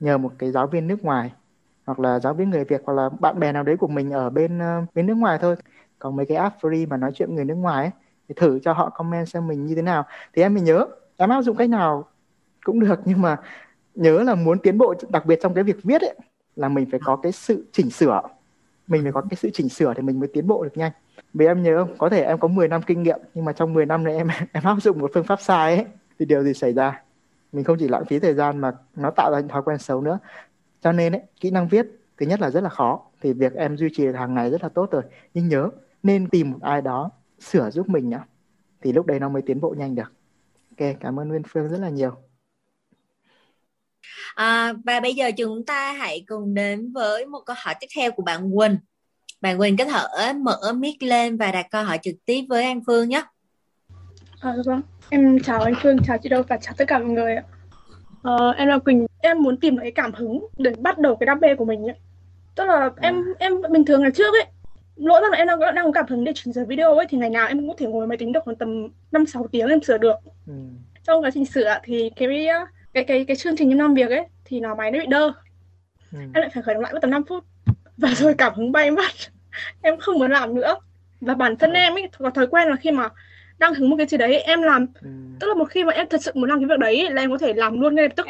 nhờ 0.00 0.18
một 0.18 0.32
cái 0.38 0.50
giáo 0.50 0.66
viên 0.66 0.86
nước 0.86 1.04
ngoài 1.04 1.32
hoặc 1.86 2.00
là 2.00 2.20
giáo 2.20 2.34
viên 2.34 2.50
người 2.50 2.64
Việt 2.64 2.82
hoặc 2.84 2.94
là 2.94 3.08
bạn 3.20 3.40
bè 3.40 3.52
nào 3.52 3.62
đấy 3.62 3.76
của 3.76 3.86
mình 3.86 4.10
ở 4.10 4.30
bên 4.30 4.58
uh, 4.58 4.94
bên 4.94 5.06
nước 5.06 5.14
ngoài 5.14 5.38
thôi. 5.40 5.56
Còn 5.98 6.16
mấy 6.16 6.26
cái 6.26 6.36
app 6.36 6.56
free 6.60 6.88
mà 6.88 6.96
nói 6.96 7.10
chuyện 7.14 7.34
người 7.34 7.44
nước 7.44 7.54
ngoài 7.54 7.84
ấy, 7.84 7.92
thì 8.28 8.34
thử 8.36 8.58
cho 8.58 8.72
họ 8.72 8.90
comment 8.90 9.28
xem 9.28 9.46
mình 9.46 9.66
như 9.66 9.74
thế 9.74 9.82
nào. 9.82 10.04
Thì 10.34 10.42
em 10.42 10.54
mình 10.54 10.64
nhớ 10.64 10.86
em 11.16 11.30
áp 11.30 11.42
dụng 11.42 11.56
cách 11.56 11.68
nào 11.68 12.08
cũng 12.64 12.80
được 12.80 13.00
nhưng 13.04 13.22
mà 13.22 13.36
nhớ 13.94 14.22
là 14.22 14.34
muốn 14.34 14.58
tiến 14.58 14.78
bộ 14.78 14.94
đặc 15.08 15.26
biệt 15.26 15.38
trong 15.42 15.54
cái 15.54 15.64
việc 15.64 15.76
viết 15.82 16.02
ấy 16.02 16.14
là 16.58 16.68
mình 16.68 16.90
phải 16.90 17.00
có 17.04 17.16
cái 17.16 17.32
sự 17.32 17.66
chỉnh 17.72 17.90
sửa. 17.90 18.22
Mình 18.86 19.02
phải 19.02 19.12
có 19.12 19.20
cái 19.30 19.36
sự 19.36 19.50
chỉnh 19.52 19.68
sửa 19.68 19.94
thì 19.94 20.02
mình 20.02 20.20
mới 20.20 20.28
tiến 20.32 20.46
bộ 20.46 20.64
được 20.64 20.76
nhanh. 20.76 20.92
Vì 21.34 21.46
em 21.46 21.62
nhớ 21.62 21.84
không? 21.84 21.98
Có 21.98 22.08
thể 22.08 22.22
em 22.22 22.38
có 22.38 22.48
10 22.48 22.68
năm 22.68 22.82
kinh 22.82 23.02
nghiệm 23.02 23.18
nhưng 23.34 23.44
mà 23.44 23.52
trong 23.52 23.74
10 23.74 23.86
năm 23.86 24.04
này 24.04 24.16
em 24.16 24.28
em 24.52 24.64
áp 24.64 24.76
dụng 24.82 24.98
một 24.98 25.10
phương 25.14 25.24
pháp 25.24 25.40
sai 25.40 25.76
ấy 25.76 25.86
thì 26.18 26.26
điều 26.26 26.42
gì 26.42 26.54
xảy 26.54 26.72
ra? 26.72 27.02
Mình 27.52 27.64
không 27.64 27.76
chỉ 27.80 27.88
lãng 27.88 28.04
phí 28.04 28.18
thời 28.18 28.34
gian 28.34 28.58
mà 28.58 28.72
nó 28.96 29.10
tạo 29.10 29.32
ra 29.32 29.38
những 29.38 29.48
thói 29.48 29.62
quen 29.62 29.78
xấu 29.78 30.00
nữa. 30.00 30.18
Cho 30.80 30.92
nên 30.92 31.12
ấy, 31.12 31.22
kỹ 31.40 31.50
năng 31.50 31.68
viết 31.68 31.86
thứ 32.18 32.26
nhất 32.26 32.40
là 32.40 32.50
rất 32.50 32.62
là 32.62 32.68
khó 32.68 33.00
thì 33.20 33.32
việc 33.32 33.54
em 33.54 33.76
duy 33.76 33.88
trì 33.92 34.04
được 34.06 34.12
hàng 34.12 34.34
ngày 34.34 34.50
rất 34.50 34.62
là 34.62 34.68
tốt 34.68 34.90
rồi. 34.90 35.02
Nhưng 35.34 35.48
nhớ 35.48 35.70
nên 36.02 36.28
tìm 36.28 36.50
một 36.50 36.58
ai 36.62 36.82
đó 36.82 37.10
sửa 37.40 37.70
giúp 37.70 37.88
mình 37.88 38.08
nhá 38.08 38.24
thì 38.82 38.92
lúc 38.92 39.06
đấy 39.06 39.20
nó 39.20 39.28
mới 39.28 39.42
tiến 39.42 39.60
bộ 39.60 39.74
nhanh 39.78 39.94
được. 39.94 40.12
Ok 40.78 40.88
cảm 41.00 41.20
ơn 41.20 41.28
Nguyên 41.28 41.42
Phương 41.48 41.68
rất 41.68 41.78
là 41.80 41.88
nhiều. 41.88 42.16
À, 44.38 44.72
và 44.84 45.00
bây 45.00 45.14
giờ 45.14 45.30
chúng 45.36 45.64
ta 45.64 45.92
hãy 45.92 46.24
cùng 46.28 46.54
đến 46.54 46.92
với 46.92 47.26
một 47.26 47.38
câu 47.46 47.56
hỏi 47.58 47.74
tiếp 47.80 47.86
theo 47.96 48.12
của 48.12 48.22
bạn 48.22 48.50
Quỳnh. 48.56 48.76
Bạn 49.40 49.58
Quỳnh 49.58 49.76
có 49.76 49.84
thể 49.84 50.32
mở 50.32 50.72
mic 50.74 51.02
lên 51.02 51.36
và 51.36 51.52
đặt 51.52 51.66
câu 51.70 51.84
hỏi 51.84 51.98
trực 52.02 52.14
tiếp 52.24 52.42
với 52.48 52.64
An 52.64 52.80
Phương 52.86 53.08
nhé. 53.08 53.22
À, 54.40 54.54
vâng, 54.66 54.80
em 55.08 55.38
chào 55.44 55.60
anh 55.60 55.74
Phương, 55.82 55.96
chào 56.06 56.18
chị 56.18 56.28
Đâu 56.28 56.42
và 56.48 56.56
chào 56.56 56.74
tất 56.78 56.84
cả 56.88 56.98
mọi 56.98 57.08
người 57.08 57.36
ạ. 57.36 57.42
Ờ, 58.22 58.50
em 58.50 58.68
là 58.68 58.78
Quỳnh, 58.78 59.06
em 59.18 59.42
muốn 59.42 59.56
tìm 59.56 59.76
lấy 59.76 59.90
cảm 59.90 60.12
hứng 60.14 60.46
để 60.58 60.72
bắt 60.78 60.98
đầu 60.98 61.16
cái 61.16 61.26
đam 61.26 61.40
mê 61.40 61.54
của 61.54 61.64
mình 61.64 61.82
ấy. 61.82 61.96
Tức 62.54 62.64
là 62.64 62.90
em 63.00 63.24
em 63.38 63.52
bình 63.70 63.84
thường 63.84 64.02
ngày 64.02 64.10
trước 64.10 64.34
ấy, 64.34 64.46
lỗi 64.96 65.22
là 65.22 65.36
em 65.36 65.46
đang 65.46 65.60
đang 65.60 65.84
có 65.84 65.92
cảm 65.92 66.06
hứng 66.08 66.24
để 66.24 66.32
chỉnh 66.34 66.52
sửa 66.52 66.64
video 66.64 66.94
ấy 66.94 67.06
thì 67.08 67.18
ngày 67.18 67.30
nào 67.30 67.46
em 67.46 67.58
cũng 67.58 67.68
có 67.68 67.74
thể 67.78 67.86
ngồi 67.86 68.06
máy 68.06 68.18
tính 68.18 68.32
được 68.32 68.40
khoảng 68.44 68.56
tầm 68.56 68.88
5 69.12 69.26
6 69.26 69.46
tiếng 69.52 69.68
em 69.68 69.82
sửa 69.82 69.98
được. 69.98 70.16
ừ. 70.46 70.52
Trong 71.04 71.24
quá 71.24 71.30
trình 71.34 71.46
sửa 71.46 71.78
thì 71.84 72.10
cái 72.16 72.28
cái 72.94 73.04
cái 73.04 73.24
cái 73.24 73.36
chương 73.36 73.56
trình 73.56 73.70
em 73.70 73.78
làm 73.78 73.94
việc 73.94 74.10
ấy 74.10 74.26
thì 74.44 74.60
nó 74.60 74.74
máy 74.74 74.90
nó 74.90 74.98
bị 74.98 75.06
đơ. 75.06 75.26
Ừ. 76.12 76.18
Em 76.18 76.32
lại 76.34 76.50
phải 76.54 76.62
khởi 76.62 76.74
động 76.74 76.82
lại 76.82 76.92
mất 76.92 76.98
tầm 77.02 77.10
5 77.10 77.22
phút. 77.28 77.44
Và 77.96 78.14
rồi 78.14 78.34
cảm 78.34 78.54
hứng 78.54 78.72
bay 78.72 78.90
mất. 78.90 79.02
em 79.82 79.98
không 79.98 80.18
muốn 80.18 80.30
làm 80.30 80.54
nữa. 80.54 80.76
Và 81.20 81.34
bản 81.34 81.56
thân 81.56 81.72
em 81.72 81.94
ấy 81.94 82.08
có 82.18 82.30
thói 82.30 82.46
quen 82.46 82.68
là 82.68 82.76
khi 82.76 82.90
mà 82.90 83.08
đang 83.58 83.74
hứng 83.74 83.90
một 83.90 83.96
cái 83.98 84.06
gì 84.06 84.16
đấy 84.16 84.40
em 84.40 84.62
làm 84.62 84.86
Ừ. 85.02 85.08
tức 85.40 85.46
là 85.48 85.54
một 85.54 85.64
khi 85.70 85.84
mà 85.84 85.92
em 85.92 86.06
thật 86.10 86.22
sự 86.22 86.32
muốn 86.34 86.48
làm 86.50 86.58
cái 86.58 86.66
việc 86.68 86.78
đấy 86.78 87.10
là 87.10 87.22
em 87.22 87.30
có 87.30 87.38
thể 87.38 87.52
làm 87.54 87.80
luôn 87.80 87.94
ngay 87.94 88.04
lập 88.04 88.12
tức 88.16 88.26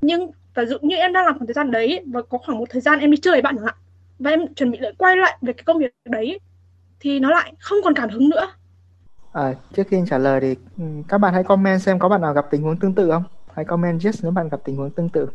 nhưng 0.00 0.30
ví 0.54 0.66
dụ 0.66 0.78
như 0.82 0.96
em 0.96 1.12
đang 1.12 1.24
làm 1.26 1.34
khoảng 1.38 1.46
thời 1.46 1.54
gian 1.54 1.70
đấy 1.70 2.04
và 2.06 2.22
có 2.22 2.38
khoảng 2.38 2.58
một 2.58 2.64
thời 2.70 2.80
gian 2.80 2.98
em 2.98 3.10
đi 3.10 3.16
chơi 3.16 3.32
với 3.34 3.42
bạn 3.42 3.56
chẳng 3.56 3.64
hạn 3.66 3.74
và 4.18 4.30
em 4.30 4.54
chuẩn 4.54 4.70
bị 4.70 4.78
lại 4.78 4.92
quay 4.98 5.16
lại 5.16 5.38
về 5.42 5.52
cái 5.52 5.64
công 5.64 5.78
việc 5.78 5.94
đấy 6.04 6.40
thì 7.00 7.20
nó 7.20 7.30
lại 7.30 7.52
không 7.60 7.78
còn 7.84 7.94
cảm 7.94 8.08
hứng 8.10 8.28
nữa 8.28 8.46
À, 9.32 9.54
trước 9.76 9.82
khi 9.90 9.96
trả 10.10 10.18
lời 10.18 10.40
thì 10.40 10.54
ừ, 10.78 10.84
các 11.08 11.18
bạn 11.18 11.34
hãy 11.34 11.44
comment 11.44 11.80
xem 11.82 11.98
có 11.98 12.08
bạn 12.08 12.20
nào 12.20 12.32
gặp 12.34 12.46
tình 12.50 12.62
huống 12.62 12.78
tương 12.78 12.94
tự 12.94 13.10
không? 13.10 13.22
Hãy 13.56 13.64
comment 13.64 14.04
yes 14.04 14.20
nếu 14.22 14.32
bạn 14.32 14.48
gặp 14.48 14.60
tình 14.64 14.76
huống 14.76 14.90
tương 14.90 15.08
tự. 15.08 15.28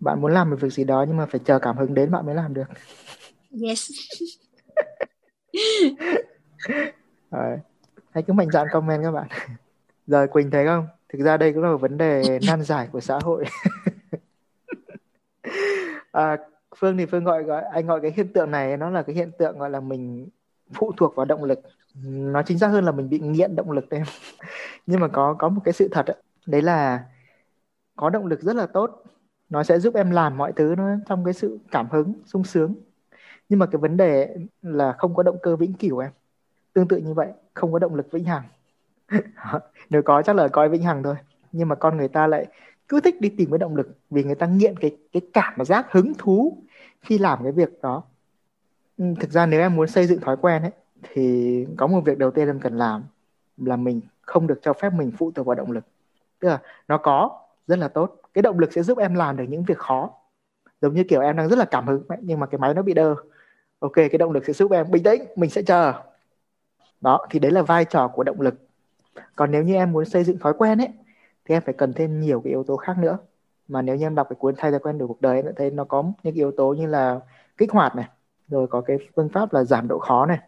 Bạn 0.00 0.20
muốn 0.20 0.32
làm 0.32 0.50
một 0.50 0.56
việc 0.60 0.72
gì 0.72 0.84
đó 0.84 1.04
nhưng 1.08 1.16
mà 1.16 1.26
phải 1.26 1.40
chờ 1.44 1.58
cảm 1.58 1.76
hứng 1.76 1.94
đến 1.94 2.10
bạn 2.10 2.26
mới 2.26 2.34
làm 2.34 2.54
được. 2.54 2.64
yes 3.62 3.90
Rồi. 7.30 7.58
Hãy 8.10 8.22
cứ 8.22 8.32
mạnh 8.32 8.50
dạn 8.50 8.66
comment 8.72 9.02
các 9.02 9.10
bạn. 9.10 9.28
Rồi 10.06 10.28
Quỳnh 10.28 10.50
thấy 10.50 10.66
không? 10.66 10.86
Thực 11.12 11.24
ra 11.24 11.36
đây 11.36 11.52
cũng 11.52 11.62
là 11.62 11.70
một 11.70 11.76
vấn 11.76 11.98
đề 11.98 12.38
nan 12.46 12.62
giải 12.62 12.88
của 12.92 13.00
xã 13.00 13.18
hội. 13.22 13.44
à, 16.12 16.36
Phương 16.76 16.96
thì 16.96 17.06
Phương 17.06 17.24
gọi 17.24 17.42
gọi 17.42 17.62
anh 17.72 17.86
gọi 17.86 18.00
cái 18.00 18.12
hiện 18.16 18.32
tượng 18.32 18.50
này 18.50 18.76
nó 18.76 18.90
là 18.90 19.02
cái 19.02 19.16
hiện 19.16 19.30
tượng 19.38 19.58
gọi 19.58 19.70
là 19.70 19.80
mình 19.80 20.28
phụ 20.74 20.92
thuộc 20.96 21.16
vào 21.16 21.26
động 21.26 21.44
lực. 21.44 21.60
Nó 22.04 22.42
chính 22.42 22.58
xác 22.58 22.68
hơn 22.68 22.84
là 22.84 22.92
mình 22.92 23.10
bị 23.10 23.18
nghiện 23.18 23.56
động 23.56 23.70
lực 23.70 23.88
đấy. 23.88 24.02
Nhưng 24.86 25.00
mà 25.00 25.08
có 25.08 25.34
có 25.38 25.48
một 25.48 25.60
cái 25.64 25.72
sự 25.72 25.88
thật 25.92 26.06
ấy, 26.06 26.16
đấy 26.46 26.62
là 26.62 27.04
có 27.96 28.10
động 28.10 28.26
lực 28.26 28.40
rất 28.40 28.56
là 28.56 28.66
tốt. 28.66 29.02
Nó 29.48 29.62
sẽ 29.62 29.78
giúp 29.78 29.94
em 29.94 30.10
làm 30.10 30.36
mọi 30.36 30.52
thứ 30.52 30.74
nó 30.78 30.96
trong 31.08 31.24
cái 31.24 31.34
sự 31.34 31.58
cảm 31.70 31.88
hứng, 31.90 32.12
sung 32.26 32.44
sướng. 32.44 32.74
Nhưng 33.48 33.58
mà 33.58 33.66
cái 33.66 33.78
vấn 33.78 33.96
đề 33.96 34.36
là 34.62 34.92
không 34.98 35.14
có 35.14 35.22
động 35.22 35.36
cơ 35.42 35.56
vĩnh 35.56 35.72
cửu 35.72 35.98
em. 35.98 36.10
Tương 36.72 36.88
tự 36.88 36.96
như 36.96 37.14
vậy, 37.14 37.28
không 37.54 37.72
có 37.72 37.78
động 37.78 37.94
lực 37.94 38.12
vĩnh 38.12 38.24
hằng. 38.24 38.42
Nếu 39.90 40.02
có 40.02 40.22
chắc 40.22 40.36
là 40.36 40.48
coi 40.48 40.68
vĩnh 40.68 40.82
hằng 40.82 41.02
thôi. 41.02 41.14
Nhưng 41.52 41.68
mà 41.68 41.74
con 41.74 41.96
người 41.96 42.08
ta 42.08 42.26
lại 42.26 42.46
cứ 42.88 43.00
thích 43.00 43.20
đi 43.20 43.28
tìm 43.28 43.50
cái 43.50 43.58
động 43.58 43.76
lực 43.76 43.98
vì 44.10 44.24
người 44.24 44.34
ta 44.34 44.46
nghiện 44.46 44.76
cái 44.76 44.96
cái 45.12 45.22
cảm 45.32 45.64
giác 45.64 45.92
hứng 45.92 46.12
thú 46.18 46.56
khi 47.00 47.18
làm 47.18 47.42
cái 47.42 47.52
việc 47.52 47.82
đó. 47.82 48.02
Ừ, 48.98 49.04
thực 49.20 49.30
ra 49.30 49.46
nếu 49.46 49.60
em 49.60 49.76
muốn 49.76 49.88
xây 49.88 50.06
dựng 50.06 50.20
thói 50.20 50.36
quen 50.36 50.62
ấy 50.62 50.70
thì 51.02 51.66
có 51.76 51.86
một 51.86 52.00
việc 52.00 52.18
đầu 52.18 52.30
tiên 52.30 52.46
em 52.46 52.60
cần 52.60 52.78
làm 52.78 53.04
là 53.56 53.76
mình 53.76 54.00
không 54.22 54.46
được 54.46 54.58
cho 54.62 54.72
phép 54.72 54.92
mình 54.92 55.12
phụ 55.18 55.30
thuộc 55.30 55.46
vào 55.46 55.54
động 55.54 55.70
lực. 55.70 55.84
Tức 56.40 56.48
là 56.48 56.60
nó 56.88 56.98
có 56.98 57.45
rất 57.66 57.78
là 57.78 57.88
tốt. 57.88 58.20
Cái 58.34 58.42
động 58.42 58.58
lực 58.58 58.72
sẽ 58.72 58.82
giúp 58.82 58.98
em 58.98 59.14
làm 59.14 59.36
được 59.36 59.44
những 59.48 59.64
việc 59.64 59.78
khó. 59.78 60.10
Giống 60.80 60.94
như 60.94 61.04
kiểu 61.04 61.20
em 61.20 61.36
đang 61.36 61.48
rất 61.48 61.58
là 61.58 61.64
cảm 61.64 61.86
hứng 61.86 62.02
ấy, 62.08 62.18
nhưng 62.22 62.40
mà 62.40 62.46
cái 62.46 62.58
máy 62.58 62.74
nó 62.74 62.82
bị 62.82 62.94
đơ. 62.94 63.14
Ok, 63.78 63.94
cái 63.94 64.18
động 64.18 64.32
lực 64.32 64.44
sẽ 64.46 64.52
giúp 64.52 64.72
em 64.72 64.90
bình 64.90 65.02
tĩnh, 65.02 65.22
mình 65.36 65.50
sẽ 65.50 65.62
chờ. 65.62 65.92
Đó, 67.00 67.26
thì 67.30 67.38
đấy 67.38 67.50
là 67.50 67.62
vai 67.62 67.84
trò 67.84 68.08
của 68.08 68.24
động 68.24 68.40
lực. 68.40 68.54
Còn 69.36 69.50
nếu 69.50 69.62
như 69.62 69.74
em 69.74 69.92
muốn 69.92 70.04
xây 70.04 70.24
dựng 70.24 70.38
thói 70.38 70.52
quen 70.58 70.78
ấy 70.78 70.88
thì 71.44 71.54
em 71.54 71.62
phải 71.62 71.74
cần 71.74 71.92
thêm 71.92 72.20
nhiều 72.20 72.40
cái 72.40 72.50
yếu 72.50 72.64
tố 72.64 72.76
khác 72.76 72.98
nữa. 72.98 73.18
Mà 73.68 73.82
nếu 73.82 73.96
như 73.96 74.06
em 74.06 74.14
đọc 74.14 74.26
cái 74.30 74.36
cuốn 74.36 74.54
thay 74.56 74.70
thói 74.70 74.80
quen 74.80 74.98
đổi 74.98 75.08
cuộc 75.08 75.20
đời 75.20 75.36
em 75.36 75.44
sẽ 75.44 75.52
thấy 75.56 75.70
nó 75.70 75.84
có 75.84 76.04
những 76.22 76.34
yếu 76.34 76.52
tố 76.56 76.72
như 76.72 76.86
là 76.86 77.20
kích 77.56 77.72
hoạt 77.72 77.96
này, 77.96 78.08
rồi 78.48 78.66
có 78.66 78.80
cái 78.80 78.98
phương 79.16 79.28
pháp 79.28 79.52
là 79.52 79.64
giảm 79.64 79.88
độ 79.88 79.98
khó 79.98 80.26
này. 80.26 80.38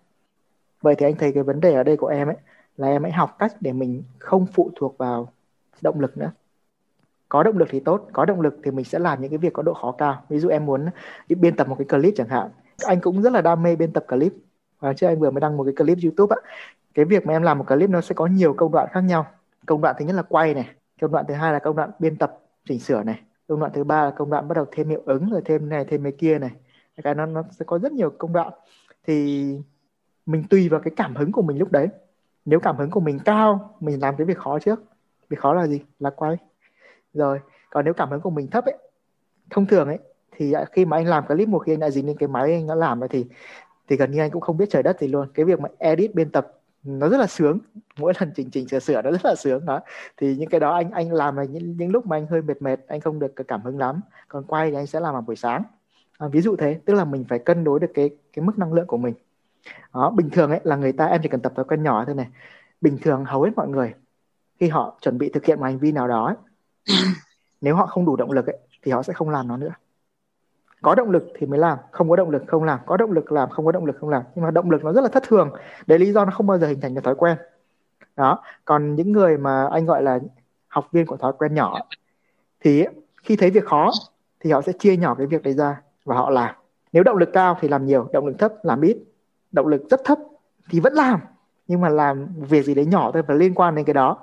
Vậy 0.83 0.95
thì 0.95 1.07
anh 1.07 1.15
thấy 1.15 1.33
cái 1.33 1.43
vấn 1.43 1.61
đề 1.61 1.75
ở 1.75 1.83
đây 1.83 1.97
của 1.97 2.07
em 2.07 2.29
ấy 2.29 2.37
là 2.77 2.89
em 2.89 3.03
hãy 3.03 3.13
học 3.13 3.37
cách 3.39 3.53
để 3.61 3.73
mình 3.73 4.03
không 4.19 4.47
phụ 4.47 4.71
thuộc 4.77 4.99
vào 4.99 5.33
động 5.81 6.01
lực 6.01 6.19
nữa. 6.19 6.31
Có 7.29 7.43
động 7.43 7.59
lực 7.59 7.69
thì 7.71 7.81
tốt, 7.81 8.09
có 8.13 8.25
động 8.25 8.41
lực 8.41 8.57
thì 8.65 8.71
mình 8.71 8.85
sẽ 8.85 8.99
làm 8.99 9.21
những 9.21 9.31
cái 9.31 9.39
việc 9.39 9.53
có 9.53 9.63
độ 9.63 9.75
khó 9.75 9.93
cao. 9.93 10.23
Ví 10.29 10.39
dụ 10.39 10.49
em 10.49 10.67
muốn 10.67 10.87
biên 11.29 11.57
tập 11.57 11.69
một 11.69 11.77
cái 11.79 11.87
clip 11.87 12.15
chẳng 12.17 12.29
hạn. 12.29 12.51
Anh 12.87 13.01
cũng 13.01 13.23
rất 13.23 13.33
là 13.33 13.41
đam 13.41 13.63
mê 13.63 13.77
biên 13.77 13.93
tập 13.93 14.05
clip. 14.09 14.33
Và 14.81 14.93
trước 14.93 15.07
anh 15.07 15.21
vừa 15.21 15.31
mới 15.31 15.41
đăng 15.41 15.57
một 15.57 15.65
cái 15.65 15.75
clip 15.75 15.99
YouTube 16.03 16.37
á. 16.37 16.51
Cái 16.95 17.05
việc 17.05 17.27
mà 17.27 17.33
em 17.33 17.43
làm 17.43 17.59
một 17.59 17.65
clip 17.69 17.91
nó 17.91 18.01
sẽ 18.01 18.15
có 18.15 18.27
nhiều 18.27 18.55
công 18.55 18.73
đoạn 18.73 18.89
khác 18.93 19.01
nhau. 19.01 19.27
Công 19.67 19.81
đoạn 19.81 19.95
thứ 19.99 20.05
nhất 20.05 20.17
là 20.17 20.23
quay 20.23 20.55
này, 20.55 20.69
công 21.01 21.13
đoạn 21.13 21.25
thứ 21.29 21.35
hai 21.35 21.53
là 21.53 21.59
công 21.59 21.77
đoạn 21.77 21.91
biên 21.99 22.17
tập, 22.17 22.39
chỉnh 22.69 22.79
sửa 22.79 23.03
này. 23.03 23.21
Công 23.49 23.61
đoạn 23.61 23.73
thứ 23.75 23.85
ba 23.85 24.05
là 24.05 24.11
công 24.11 24.31
đoạn 24.31 24.49
bắt 24.49 24.55
đầu 24.55 24.67
thêm 24.73 24.89
hiệu 24.89 25.03
ứng 25.07 25.31
rồi 25.31 25.43
thêm 25.45 25.69
này 25.69 25.85
thêm 25.85 26.03
cái 26.03 26.13
kia 26.13 26.39
này. 26.39 26.51
Cái 27.03 27.15
nó 27.15 27.27
nó 27.27 27.43
sẽ 27.51 27.65
có 27.65 27.79
rất 27.79 27.93
nhiều 27.93 28.11
công 28.19 28.33
đoạn. 28.33 28.53
Thì 29.07 29.47
mình 30.27 30.45
tùy 30.51 30.69
vào 30.69 30.81
cái 30.81 30.93
cảm 30.97 31.17
hứng 31.17 31.33
của 31.33 31.43
mình 31.43 31.59
lúc 31.59 31.73
đấy. 31.73 31.89
Nếu 32.45 32.61
cảm 32.61 32.77
hứng 32.77 32.91
của 32.91 33.01
mình 33.01 33.19
cao, 33.25 33.75
mình 33.81 34.01
làm 34.01 34.17
cái 34.17 34.25
việc 34.25 34.39
khó 34.39 34.59
trước. 34.59 34.83
Việc 35.29 35.39
khó 35.41 35.55
là 35.55 35.67
gì? 35.67 35.81
Là 35.99 36.11
quay. 36.11 36.37
Rồi, 37.19 37.41
còn 37.71 37.85
nếu 37.85 37.95
cảm 37.95 38.11
hứng 38.11 38.21
của 38.21 38.31
mình 38.31 38.47
thấp 38.51 38.65
ấy, 38.65 38.77
thông 39.51 39.67
thường 39.67 39.89
ấy 39.89 39.99
thì 40.37 40.55
khi 40.73 40.85
mà 40.85 40.97
anh 40.97 41.07
làm 41.07 41.27
clip 41.27 41.49
một 41.49 41.59
khi 41.59 41.73
anh 41.73 41.81
đã 41.81 41.91
dính 41.91 42.07
lên 42.07 42.17
cái 42.17 42.29
máy 42.29 42.53
anh 42.53 42.67
đã 42.67 42.75
làm 42.75 43.01
rồi 43.01 43.09
thì 43.09 43.27
thì 43.89 43.97
gần 43.97 44.11
như 44.11 44.21
anh 44.21 44.31
cũng 44.31 44.43
không 44.43 44.57
biết 44.57 44.71
trời 44.71 44.83
đất 44.83 45.01
gì 45.01 45.09
luôn. 45.09 45.29
Cái 45.35 45.45
việc 45.45 45.61
mà 45.61 45.69
edit 45.79 46.15
biên 46.15 46.31
tập 46.31 46.53
nó 46.83 47.09
rất 47.09 47.19
là 47.19 47.27
sướng. 47.27 47.59
Mỗi 47.99 48.13
lần 48.21 48.33
chỉnh 48.35 48.51
chỉnh 48.51 48.69
sửa 48.69 48.79
sửa 48.79 49.03
nó 49.03 49.11
rất 49.11 49.25
là 49.25 49.35
sướng 49.35 49.67
đó. 49.67 49.81
Thì 50.17 50.37
những 50.37 50.49
cái 50.49 50.61
đó 50.61 50.75
anh 50.75 50.91
anh 50.91 51.13
làm 51.13 51.37
là 51.37 51.45
những 51.45 51.77
những 51.77 51.91
lúc 51.91 52.07
mà 52.07 52.17
anh 52.17 52.27
hơi 52.27 52.43
mệt 52.43 52.63
mệt 52.63 52.81
anh 52.89 53.01
không 53.01 53.19
được 53.19 53.33
cảm 53.49 53.63
hứng 53.63 53.79
lắm. 53.79 54.01
Còn 54.29 54.45
quay 54.45 54.71
thì 54.71 54.77
anh 54.77 54.87
sẽ 54.87 55.01
làm 55.01 55.13
vào 55.13 55.23
buổi 55.23 55.37
sáng. 55.37 55.63
À, 56.19 56.29
ví 56.29 56.41
dụ 56.41 56.57
thế 56.57 56.81
tức 56.85 56.95
là 56.95 57.05
mình 57.05 57.25
phải 57.29 57.39
cân 57.39 57.65
đối 57.65 57.81
được 57.81 57.91
cái 57.95 58.11
cái 58.33 58.45
mức 58.45 58.59
năng 58.59 58.73
lượng 58.73 58.87
của 58.87 58.97
mình. 58.97 59.15
Đó 59.95 60.11
bình 60.11 60.31
thường 60.31 60.51
ấy 60.51 60.61
là 60.65 60.77
người 60.77 60.93
ta 60.93 61.07
em 61.07 61.21
chỉ 61.23 61.29
cần 61.29 61.41
tập 61.41 61.53
thói 61.57 61.65
quen 61.65 61.83
nhỏ 61.83 62.05
thôi 62.05 62.15
này. 62.15 62.27
Bình 62.81 62.99
thường 63.03 63.25
hầu 63.25 63.43
hết 63.43 63.51
mọi 63.57 63.69
người 63.69 63.95
khi 64.61 64.69
họ 64.69 64.99
chuẩn 65.01 65.19
bị 65.19 65.29
thực 65.29 65.45
hiện 65.45 65.59
một 65.61 65.65
hành 65.65 65.79
vi 65.79 65.93
nào 65.93 66.09
đó 66.09 66.27
ấy, 66.27 66.37
nếu 67.61 67.77
họ 67.77 67.87
không 67.87 68.05
đủ 68.05 68.17
động 68.17 68.31
lực 68.31 68.47
ấy, 68.47 68.59
thì 68.83 68.93
họ 68.93 69.03
sẽ 69.03 69.13
không 69.13 69.31
làm 69.31 69.49
nó 69.49 69.57
nữa. 69.57 69.73
Có 70.83 70.95
động 70.95 71.11
lực 71.11 71.25
thì 71.39 71.47
mới 71.47 71.59
làm 71.59 71.79
không 71.91 72.11
có 72.11 72.17
động 72.17 72.31
lực 72.31 72.43
không 72.47 72.65
làm. 72.65 72.79
Có 72.87 72.97
động 72.97 73.13
lực 73.13 73.33
làm 73.33 73.51
không 73.51 73.67
có 73.67 73.73
động 73.73 73.87
lực 73.87 73.97
không 74.01 74.11
làm. 74.11 74.23
Nhưng 74.35 74.45
mà 74.45 74.51
động 74.51 74.71
lực 74.71 74.85
nó 74.85 74.93
rất 74.93 75.01
là 75.01 75.09
thất 75.09 75.23
thường. 75.23 75.51
Đấy 75.87 75.99
lý 75.99 76.13
do 76.13 76.25
nó 76.25 76.31
không 76.31 76.47
bao 76.47 76.59
giờ 76.59 76.67
hình 76.67 76.81
thành 76.81 76.95
được 76.95 77.05
thói 77.05 77.15
quen. 77.15 77.37
Đó. 78.17 78.43
Còn 78.65 78.95
những 78.95 79.13
người 79.13 79.39
mà 79.39 79.69
anh 79.73 79.87
gọi 79.87 80.03
là 80.03 80.19
học 80.69 80.89
viên 80.93 81.07
của 81.07 81.17
thói 81.17 81.33
quen 81.39 81.55
nhỏ 81.55 81.79
thì 82.61 82.85
khi 83.23 83.37
thấy 83.37 83.51
việc 83.51 83.65
khó 83.65 83.91
thì 84.41 84.53
họ 84.53 84.63
sẽ 84.63 84.73
chia 84.73 84.97
nhỏ 84.97 85.15
cái 85.15 85.27
việc 85.27 85.43
đấy 85.43 85.55
ra 85.55 85.83
và 86.05 86.17
họ 86.17 86.31
làm. 86.31 86.55
Nếu 86.93 87.03
động 87.03 87.17
lực 87.17 87.31
cao 87.33 87.59
thì 87.61 87.69
làm 87.69 87.87
nhiều 87.87 88.09
động 88.13 88.27
lực 88.27 88.39
thấp 88.39 88.53
làm 88.63 88.81
ít. 88.81 88.99
Động 89.53 89.67
lực 89.67 89.83
rất 89.91 90.01
thấp 90.05 90.19
thì 90.71 90.81
vẫn 90.81 90.93
làm 90.93 91.21
nhưng 91.69 91.81
mà 91.81 91.89
làm 91.89 92.27
việc 92.37 92.65
gì 92.65 92.75
đấy 92.75 92.87
nhỏ 92.87 93.11
thôi 93.13 93.23
và 93.27 93.35
liên 93.35 93.55
quan 93.55 93.75
đến 93.75 93.85
cái 93.85 93.95
đó 93.95 94.19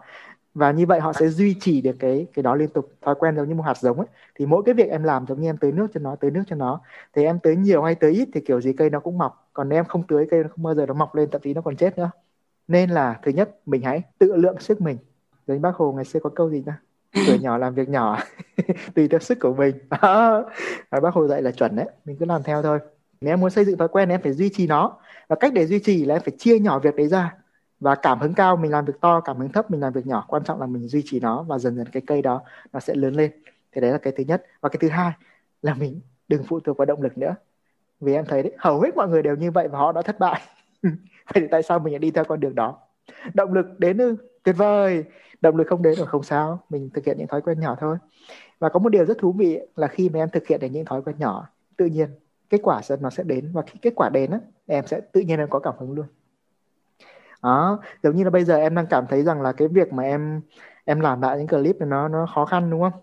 và 0.56 0.72
như 0.72 0.86
vậy 0.86 1.00
họ 1.00 1.14
sẽ 1.14 1.28
duy 1.28 1.56
trì 1.60 1.82
được 1.82 1.96
cái 2.00 2.28
cái 2.34 2.44
đó 2.44 2.56
liên 2.56 2.70
tục. 2.70 2.92
Thói 3.02 3.16
quen 3.16 3.36
giống 3.36 3.50
như 3.50 3.56
một 3.56 3.64
hạt 3.64 3.78
giống 3.78 3.98
ấy. 4.00 4.08
Thì 4.36 4.46
mỗi 4.46 4.64
cái 4.66 4.74
việc 4.74 4.90
em 4.90 5.04
làm 5.04 5.26
giống 5.28 5.42
như 5.42 5.50
em 5.50 5.58
tưới 5.58 5.72
nước 5.72 5.88
cho 5.94 6.00
nó 6.00 6.16
tưới 6.16 6.32
nước 6.32 6.44
cho 6.48 6.56
nó. 6.56 6.82
Thì 7.14 7.24
em 7.24 7.40
tưới 7.40 7.56
nhiều 7.56 7.84
hay 7.84 7.96
tưới 7.96 8.12
ít 8.12 8.30
thì 8.34 8.42
kiểu 8.42 8.62
gì 8.62 8.74
cây 8.74 8.90
nó 8.90 9.00
cũng 9.00 9.18
mọc. 9.18 9.50
Còn 9.54 9.70
nếu 9.70 9.80
em 9.80 9.86
không 9.86 10.08
tưới 10.08 10.28
cây 10.32 10.44
nó 10.44 10.50
không 10.50 10.64
bao 10.64 10.76
giờ 10.76 10.86
nó 10.86 10.94
mọc 10.94 11.16
lên 11.16 11.30
thậm 11.32 11.42
chí 11.42 11.54
nó 11.54 11.62
còn 11.62 11.76
chết 11.76 11.98
nữa. 11.98 12.12
Nên 12.68 12.90
là 12.90 13.20
thứ 13.24 13.32
nhất 13.32 13.50
mình 13.66 13.82
hãy 13.82 14.02
tự 14.20 14.36
lượng 14.36 14.60
sức 14.60 14.82
mình. 14.82 14.98
Giống 15.48 15.62
bác 15.62 15.76
hồ 15.76 15.92
ngày 15.92 16.06
xưa 16.06 16.20
có 16.20 16.30
câu 16.30 16.50
gì 16.50 16.64
ta 16.66 16.80
tuổi 17.28 17.40
nhỏ 17.42 17.58
làm 17.58 17.74
việc 17.74 17.90
nhỏ. 17.90 18.18
Tùy 18.96 19.08
theo 19.08 19.20
sức 19.20 19.40
của 19.42 19.54
mình. 19.54 19.76
Đó. 20.02 20.46
bác 20.92 21.14
hồ 21.14 21.28
dạy 21.28 21.42
là 21.42 21.52
chuẩn 21.52 21.76
đấy. 21.76 21.88
Mình 22.06 22.16
cứ 22.20 22.26
làm 22.26 22.44
theo 22.44 22.62
thôi. 22.62 22.80
Nếu 23.22 23.34
em 23.34 23.42
muốn 23.42 23.50
xây 23.50 23.66
dựng 23.66 23.78
thói 23.78 23.88
quen 23.88 24.10
em 24.10 24.22
phải 24.22 24.34
duy 24.34 24.50
trì 24.50 24.68
nó. 24.68 24.98
Và 25.28 25.36
cách 25.36 25.54
để 25.54 25.66
duy 25.66 25.80
trì 25.80 26.06
là 26.06 26.16
em 26.16 26.22
phải 26.22 26.34
chia 26.38 26.60
nhỏ 26.60 26.80
việc 26.80 26.96
đấy 26.96 27.08
ra 27.08 27.34
và 27.86 27.96
cảm 27.96 28.20
hứng 28.20 28.34
cao, 28.34 28.58
mình 28.58 28.72
làm 28.72 28.86
việc 28.86 29.02
to, 29.02 29.20
cảm 29.20 29.38
hứng 29.38 29.52
thấp, 29.52 29.72
mình 29.72 29.80
làm 29.80 29.94
việc 29.94 30.08
nhỏ. 30.08 30.26
Quan 30.28 30.44
trọng 30.44 30.62
là 30.62 30.68
mình 30.68 30.88
duy 30.88 31.02
trì 31.06 31.20
nó 31.20 31.44
và 31.44 31.58
dần 31.58 31.76
dần 31.76 31.88
cái 31.92 32.04
cây 32.08 32.22
đó 32.22 32.42
nó 32.74 32.80
sẽ 32.80 32.96
lớn 32.96 33.14
lên. 33.14 33.32
Thì 33.72 33.82
đấy 33.82 33.92
là 33.92 33.98
cái 33.98 34.14
thứ 34.18 34.24
nhất. 34.28 34.46
Và 34.62 34.70
cái 34.70 34.78
thứ 34.82 34.90
hai 34.90 35.12
là 35.62 35.74
mình 35.74 36.02
đừng 36.28 36.44
phụ 36.44 36.60
thuộc 36.60 36.78
vào 36.78 36.86
động 36.86 37.02
lực 37.02 37.18
nữa. 37.18 37.36
Vì 38.00 38.14
em 38.14 38.26
thấy 38.26 38.44
đấy, 38.44 38.54
hầu 38.58 38.82
hết 38.82 38.96
mọi 38.96 39.08
người 39.08 39.22
đều 39.22 39.36
như 39.36 39.52
vậy 39.52 39.68
và 39.68 39.80
họ 39.80 39.92
đã 39.92 40.02
thất 40.02 40.20
bại. 40.20 40.42
Vậy 40.84 40.94
thì 41.34 41.48
tại 41.52 41.64
sao 41.64 41.80
mình 41.80 41.94
lại 41.94 42.00
đi 42.00 42.12
theo 42.12 42.24
con 42.24 42.40
đường 42.40 42.56
đó? 42.56 42.80
Động 43.34 43.54
lực 43.54 43.66
đến 43.78 43.98
ư? 43.98 44.16
Tuyệt 44.44 44.58
vời! 44.58 45.04
Động 45.42 45.56
lực 45.56 45.68
không 45.68 45.82
đến 45.82 45.96
rồi 45.96 46.08
không 46.08 46.24
sao. 46.24 46.60
Mình 46.70 46.90
thực 46.94 47.06
hiện 47.06 47.18
những 47.18 47.28
thói 47.28 47.42
quen 47.42 47.60
nhỏ 47.60 47.76
thôi. 47.80 47.98
Và 48.60 48.70
có 48.70 48.80
một 48.80 48.90
điều 48.90 49.06
rất 49.06 49.18
thú 49.20 49.32
vị 49.32 49.60
là 49.76 49.88
khi 49.88 50.10
mà 50.10 50.20
em 50.20 50.30
thực 50.30 50.48
hiện 50.48 50.60
được 50.60 50.68
những 50.72 50.86
thói 50.86 51.02
quen 51.02 51.16
nhỏ, 51.20 51.50
tự 51.78 51.86
nhiên, 51.86 52.10
kết 52.50 52.60
quả 52.64 52.82
sẽ, 52.82 52.96
nó 53.02 53.10
sẽ 53.10 53.24
đến. 53.24 53.52
Và 53.54 53.62
khi 53.62 53.80
kết 53.82 53.94
quả 53.96 54.10
đến 54.10 54.32
á, 54.32 54.40
em 54.68 54.88
sẽ, 54.88 55.02
tự 55.12 55.22
nhiên 55.22 55.40
em 55.40 55.50
có 55.50 55.60
cảm 55.60 55.74
hứng 55.80 55.92
luôn 55.92 56.06
đó, 57.46 57.80
giống 58.04 58.16
như 58.16 58.24
là 58.24 58.30
bây 58.30 58.44
giờ 58.44 58.56
em 58.56 58.76
đang 58.76 58.86
cảm 58.88 59.08
thấy 59.08 59.24
rằng 59.24 59.42
là 59.42 59.52
cái 59.52 59.68
việc 59.68 59.94
mà 59.94 60.04
em 60.04 60.42
em 60.86 61.00
làm 61.00 61.22
lại 61.22 61.38
những 61.38 61.48
clip 61.48 61.78
này 61.78 61.90
nó 61.90 62.08
nó 62.08 62.26
khó 62.36 62.46
khăn, 62.46 62.70
đúng 62.70 62.82
không? 62.82 62.94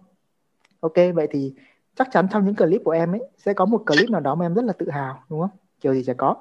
Ok, 0.81 0.95
vậy 1.15 1.29
thì 1.31 1.55
chắc 1.95 2.09
chắn 2.13 2.27
trong 2.31 2.45
những 2.45 2.55
clip 2.55 2.83
của 2.85 2.91
em 2.91 3.13
ấy 3.13 3.21
sẽ 3.39 3.55
có 3.55 3.65
một 3.65 3.83
clip 3.87 4.11
nào 4.11 4.21
đó 4.21 4.35
mà 4.35 4.47
em 4.47 4.55
rất 4.55 4.65
là 4.65 4.73
tự 4.73 4.91
hào, 4.91 5.23
đúng 5.31 5.41
không? 5.41 5.51
Kiểu 5.81 5.95
gì 5.95 6.05
chả 6.05 6.13
có. 6.13 6.37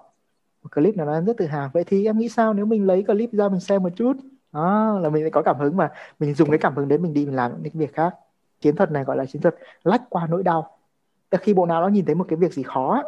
Một 0.63 0.69
clip 0.75 0.97
nào 0.97 1.05
đó 1.05 1.13
em 1.13 1.25
rất 1.25 1.37
tự 1.37 1.45
hào. 1.45 1.69
Vậy 1.73 1.83
thì 1.83 2.05
em 2.05 2.17
nghĩ 2.17 2.29
sao 2.29 2.53
nếu 2.53 2.65
mình 2.65 2.87
lấy 2.87 3.03
clip 3.03 3.29
ra 3.33 3.49
mình 3.49 3.59
xem 3.59 3.83
một 3.83 3.89
chút? 3.95 4.13
Đó, 4.51 4.99
là 5.01 5.09
mình 5.09 5.31
có 5.31 5.41
cảm 5.41 5.59
hứng 5.59 5.77
mà. 5.77 5.91
Mình 6.19 6.33
dùng 6.33 6.49
cái 6.49 6.59
cảm 6.59 6.75
hứng 6.75 6.87
đấy 6.87 6.97
mình 6.97 7.13
đi 7.13 7.25
mình 7.25 7.35
làm 7.35 7.51
những 7.51 7.73
cái 7.73 7.79
việc 7.79 7.93
khác. 7.93 8.15
Chiến 8.61 8.75
thuật 8.75 8.91
này 8.91 9.03
gọi 9.03 9.17
là 9.17 9.25
chiến 9.25 9.41
thuật 9.41 9.55
lách 9.83 10.01
qua 10.09 10.27
nỗi 10.27 10.43
đau. 10.43 10.77
Tức 11.29 11.41
khi 11.41 11.53
bộ 11.53 11.65
não 11.65 11.81
nó 11.81 11.87
nhìn 11.87 12.05
thấy 12.05 12.15
một 12.15 12.25
cái 12.27 12.37
việc 12.37 12.53
gì 12.53 12.63
khó 12.63 13.03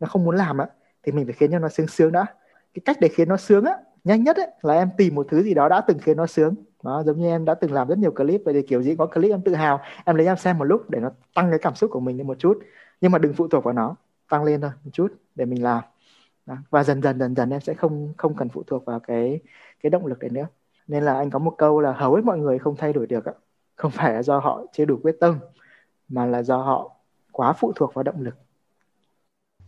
nó 0.00 0.06
không 0.06 0.24
muốn 0.24 0.36
làm 0.36 0.58
á, 0.58 0.66
thì 1.02 1.12
mình 1.12 1.26
phải 1.26 1.32
khiến 1.32 1.50
cho 1.52 1.58
nó 1.58 1.68
sướng 1.68 1.86
sướng 1.86 2.12
đã. 2.12 2.26
Cái 2.74 2.82
cách 2.84 2.96
để 3.00 3.08
khiến 3.08 3.28
nó 3.28 3.36
sướng 3.36 3.64
á 3.64 3.76
nhanh 4.06 4.24
nhất 4.24 4.36
ấy, 4.36 4.46
là 4.62 4.74
em 4.74 4.90
tìm 4.96 5.14
một 5.14 5.26
thứ 5.30 5.42
gì 5.42 5.54
đó 5.54 5.68
đã 5.68 5.80
từng 5.80 5.98
khiến 5.98 6.16
nó 6.16 6.26
sướng. 6.26 6.54
Đó 6.82 7.02
giống 7.06 7.18
như 7.20 7.28
em 7.28 7.44
đã 7.44 7.54
từng 7.54 7.72
làm 7.72 7.88
rất 7.88 7.98
nhiều 7.98 8.10
clip 8.10 8.40
vậy 8.44 8.54
thì 8.54 8.62
kiểu 8.62 8.82
gì 8.82 8.96
có 8.96 9.06
clip 9.06 9.30
em 9.30 9.42
tự 9.42 9.54
hào. 9.54 9.80
Em 10.04 10.16
lấy 10.16 10.26
em 10.26 10.36
xem 10.36 10.58
một 10.58 10.64
lúc 10.64 10.90
để 10.90 11.00
nó 11.00 11.10
tăng 11.34 11.50
cái 11.50 11.58
cảm 11.58 11.74
xúc 11.74 11.90
của 11.90 12.00
mình 12.00 12.16
lên 12.16 12.26
một 12.26 12.38
chút. 12.38 12.58
Nhưng 13.00 13.12
mà 13.12 13.18
đừng 13.18 13.34
phụ 13.34 13.48
thuộc 13.48 13.64
vào 13.64 13.74
nó 13.74 13.96
tăng 14.30 14.44
lên 14.44 14.60
thôi 14.60 14.70
một 14.84 14.90
chút 14.92 15.12
để 15.34 15.44
mình 15.44 15.62
làm. 15.62 15.84
Đó. 16.46 16.56
và 16.70 16.84
dần 16.84 17.02
dần 17.02 17.18
dần 17.18 17.34
dần 17.34 17.50
em 17.50 17.60
sẽ 17.60 17.74
không 17.74 18.12
không 18.16 18.34
cần 18.34 18.48
phụ 18.48 18.62
thuộc 18.66 18.84
vào 18.84 19.00
cái 19.00 19.40
cái 19.82 19.90
động 19.90 20.06
lực 20.06 20.18
đấy 20.18 20.30
nữa. 20.30 20.46
Nên 20.86 21.02
là 21.04 21.14
anh 21.14 21.30
có 21.30 21.38
một 21.38 21.54
câu 21.58 21.80
là 21.80 21.92
hầu 21.92 22.14
hết 22.14 22.24
mọi 22.24 22.38
người 22.38 22.58
không 22.58 22.76
thay 22.76 22.92
đổi 22.92 23.06
được 23.06 23.24
không 23.76 23.90
phải 23.90 24.14
là 24.14 24.22
do 24.22 24.38
họ 24.38 24.62
chưa 24.72 24.84
đủ 24.84 24.98
quyết 25.02 25.16
tâm 25.20 25.38
mà 26.08 26.26
là 26.26 26.42
do 26.42 26.56
họ 26.56 26.90
quá 27.32 27.52
phụ 27.52 27.72
thuộc 27.76 27.94
vào 27.94 28.02
động 28.02 28.20
lực. 28.20 28.34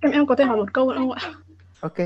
Em 0.00 0.12
em 0.12 0.26
có 0.26 0.36
thể 0.36 0.44
hỏi 0.44 0.56
một 0.56 0.74
câu 0.74 0.92
không 0.96 1.12
ạ? 1.12 1.32
Ok 1.80 1.98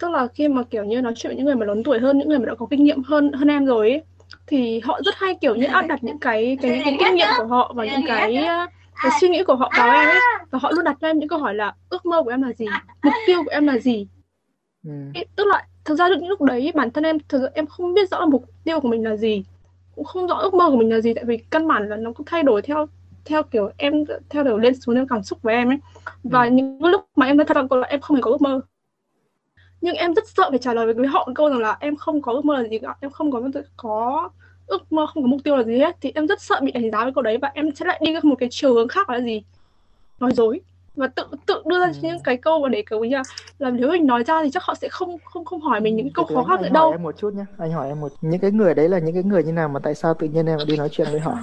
tức 0.00 0.10
là 0.10 0.26
khi 0.26 0.48
mà 0.48 0.62
kiểu 0.62 0.84
như 0.84 1.00
nói 1.00 1.12
chuyện 1.16 1.30
với 1.30 1.36
những 1.36 1.46
người 1.46 1.54
mà 1.54 1.66
lớn 1.66 1.82
tuổi 1.82 1.98
hơn 1.98 2.18
những 2.18 2.28
người 2.28 2.38
mà 2.38 2.46
đã 2.46 2.54
có 2.54 2.66
kinh 2.70 2.84
nghiệm 2.84 3.02
hơn 3.02 3.32
hơn 3.32 3.48
em 3.48 3.66
rồi 3.66 3.90
ấy, 3.90 4.02
thì 4.46 4.80
họ 4.80 5.00
rất 5.04 5.14
hay 5.16 5.34
kiểu 5.34 5.54
như 5.54 5.66
áp 5.66 5.82
đặt 5.82 6.04
những 6.04 6.18
cái 6.18 6.58
cái 6.62 6.70
những 6.70 6.84
cái 6.84 6.96
kinh 6.98 7.14
nghiệm 7.14 7.28
của 7.38 7.46
họ 7.46 7.72
và 7.76 7.84
những 7.84 8.02
cái 8.06 8.46
cái 9.02 9.10
suy 9.20 9.28
nghĩ 9.28 9.42
của 9.44 9.54
họ 9.54 9.72
vào 9.76 9.90
em 9.90 10.08
ấy 10.08 10.20
và 10.50 10.58
họ 10.62 10.70
luôn 10.70 10.84
đặt 10.84 10.96
cho 11.00 11.08
em 11.08 11.18
những 11.18 11.28
câu 11.28 11.38
hỏi 11.38 11.54
là 11.54 11.74
ước 11.90 12.06
mơ 12.06 12.22
của 12.22 12.30
em 12.30 12.42
là 12.42 12.52
gì? 12.52 12.66
Mục 13.02 13.14
tiêu 13.26 13.42
của 13.44 13.50
em 13.50 13.66
là 13.66 13.78
gì? 13.78 14.08
Ừ. 14.84 14.92
tức 15.36 15.46
là 15.46 15.66
thực 15.84 15.94
ra 15.94 16.08
những 16.08 16.28
lúc 16.28 16.42
đấy 16.42 16.72
bản 16.74 16.90
thân 16.90 17.04
em 17.04 17.18
thực 17.28 17.38
sự 17.38 17.48
em 17.54 17.66
không 17.66 17.94
biết 17.94 18.10
rõ 18.10 18.26
mục 18.26 18.44
tiêu 18.64 18.80
của 18.80 18.88
mình 18.88 19.04
là 19.04 19.16
gì 19.16 19.44
cũng 19.94 20.04
không 20.04 20.26
rõ 20.26 20.34
ước 20.34 20.54
mơ 20.54 20.70
của 20.70 20.76
mình 20.76 20.92
là 20.92 21.00
gì 21.00 21.14
tại 21.14 21.24
vì 21.24 21.36
căn 21.36 21.68
bản 21.68 21.88
là 21.88 21.96
nó 21.96 22.12
cũng 22.12 22.26
thay 22.26 22.42
đổi 22.42 22.62
theo 22.62 22.86
theo 23.24 23.42
kiểu 23.42 23.70
em 23.76 24.04
theo 24.28 24.44
kiểu 24.44 24.58
lên 24.58 24.80
xuống 24.80 24.94
theo 24.94 25.06
cảm 25.08 25.22
xúc 25.22 25.38
của 25.42 25.48
em 25.48 25.70
ấy. 25.70 25.78
Và 26.22 26.44
ừ. 26.44 26.50
những 26.50 26.84
lúc 26.84 27.04
mà 27.16 27.26
em 27.26 27.36
nói 27.36 27.44
thật 27.44 27.56
là 27.56 27.86
em 27.88 28.00
không 28.00 28.16
hề 28.16 28.22
có 28.22 28.30
ước 28.30 28.42
mơ 28.42 28.60
nhưng 29.80 29.94
em 29.94 30.14
rất 30.14 30.28
sợ 30.28 30.50
phải 30.50 30.58
trả 30.58 30.74
lời 30.74 30.94
với 30.94 31.06
họ 31.06 31.28
câu 31.34 31.50
rằng 31.50 31.58
là 31.58 31.76
em 31.80 31.96
không 31.96 32.22
có 32.22 32.32
ước 32.32 32.44
mơ 32.44 32.62
là 32.62 32.68
gì 32.68 32.78
cả 32.78 32.94
em 33.00 33.10
không 33.10 33.30
có 33.30 33.40
có 33.76 34.30
ước 34.70 34.92
mơ 34.92 35.06
không 35.06 35.22
có 35.22 35.26
mục 35.26 35.40
tiêu 35.44 35.56
là 35.56 35.62
gì 35.62 35.78
hết. 35.78 35.96
Thì 36.00 36.12
em 36.14 36.26
rất 36.26 36.40
sợ 36.40 36.60
bị 36.62 36.72
đánh 36.72 36.90
giá 36.90 37.04
với 37.04 37.12
câu 37.14 37.22
đấy 37.22 37.38
và 37.42 37.50
em 37.54 37.74
sẽ 37.74 37.84
lại 37.84 38.00
đi 38.04 38.14
một 38.22 38.34
cái 38.38 38.48
chiều 38.52 38.74
hướng 38.74 38.88
khác 38.88 39.10
là 39.10 39.20
gì? 39.20 39.42
Nói 40.20 40.32
dối. 40.32 40.60
Và 40.96 41.06
tự 41.06 41.24
tự 41.46 41.62
đưa 41.66 41.80
ra 41.80 41.86
ừ. 41.86 41.92
những 42.02 42.20
cái 42.24 42.36
câu 42.36 42.60
mà 42.60 42.68
để 42.68 42.82
kiểu 42.90 43.04
như 43.04 43.16
là, 43.16 43.22
là 43.58 43.70
nếu 43.70 43.90
mình 43.90 44.06
nói 44.06 44.24
ra 44.24 44.42
thì 44.44 44.50
chắc 44.50 44.62
họ 44.62 44.74
sẽ 44.74 44.88
không 44.88 45.18
không 45.24 45.44
không 45.44 45.60
hỏi 45.60 45.80
mình 45.80 45.96
những 45.96 46.12
câu 46.12 46.24
khó 46.24 46.44
khác 46.44 46.60
nữa 46.60 46.68
đâu. 46.72 46.90
em 46.90 47.02
một 47.02 47.18
chút 47.18 47.34
nhé 47.34 47.44
anh 47.58 47.72
hỏi 47.72 47.88
em 47.88 48.00
một 48.00 48.12
những 48.20 48.40
cái 48.40 48.50
người 48.50 48.74
đấy 48.74 48.88
là 48.88 48.98
những 48.98 49.14
cái 49.14 49.22
người 49.22 49.42
như 49.44 49.52
nào 49.52 49.68
mà 49.68 49.80
tại 49.82 49.94
sao 49.94 50.14
tự 50.14 50.26
nhiên 50.26 50.46
em 50.46 50.58
đi 50.66 50.76
nói 50.76 50.88
chuyện 50.92 51.08
với 51.10 51.20
họ? 51.20 51.34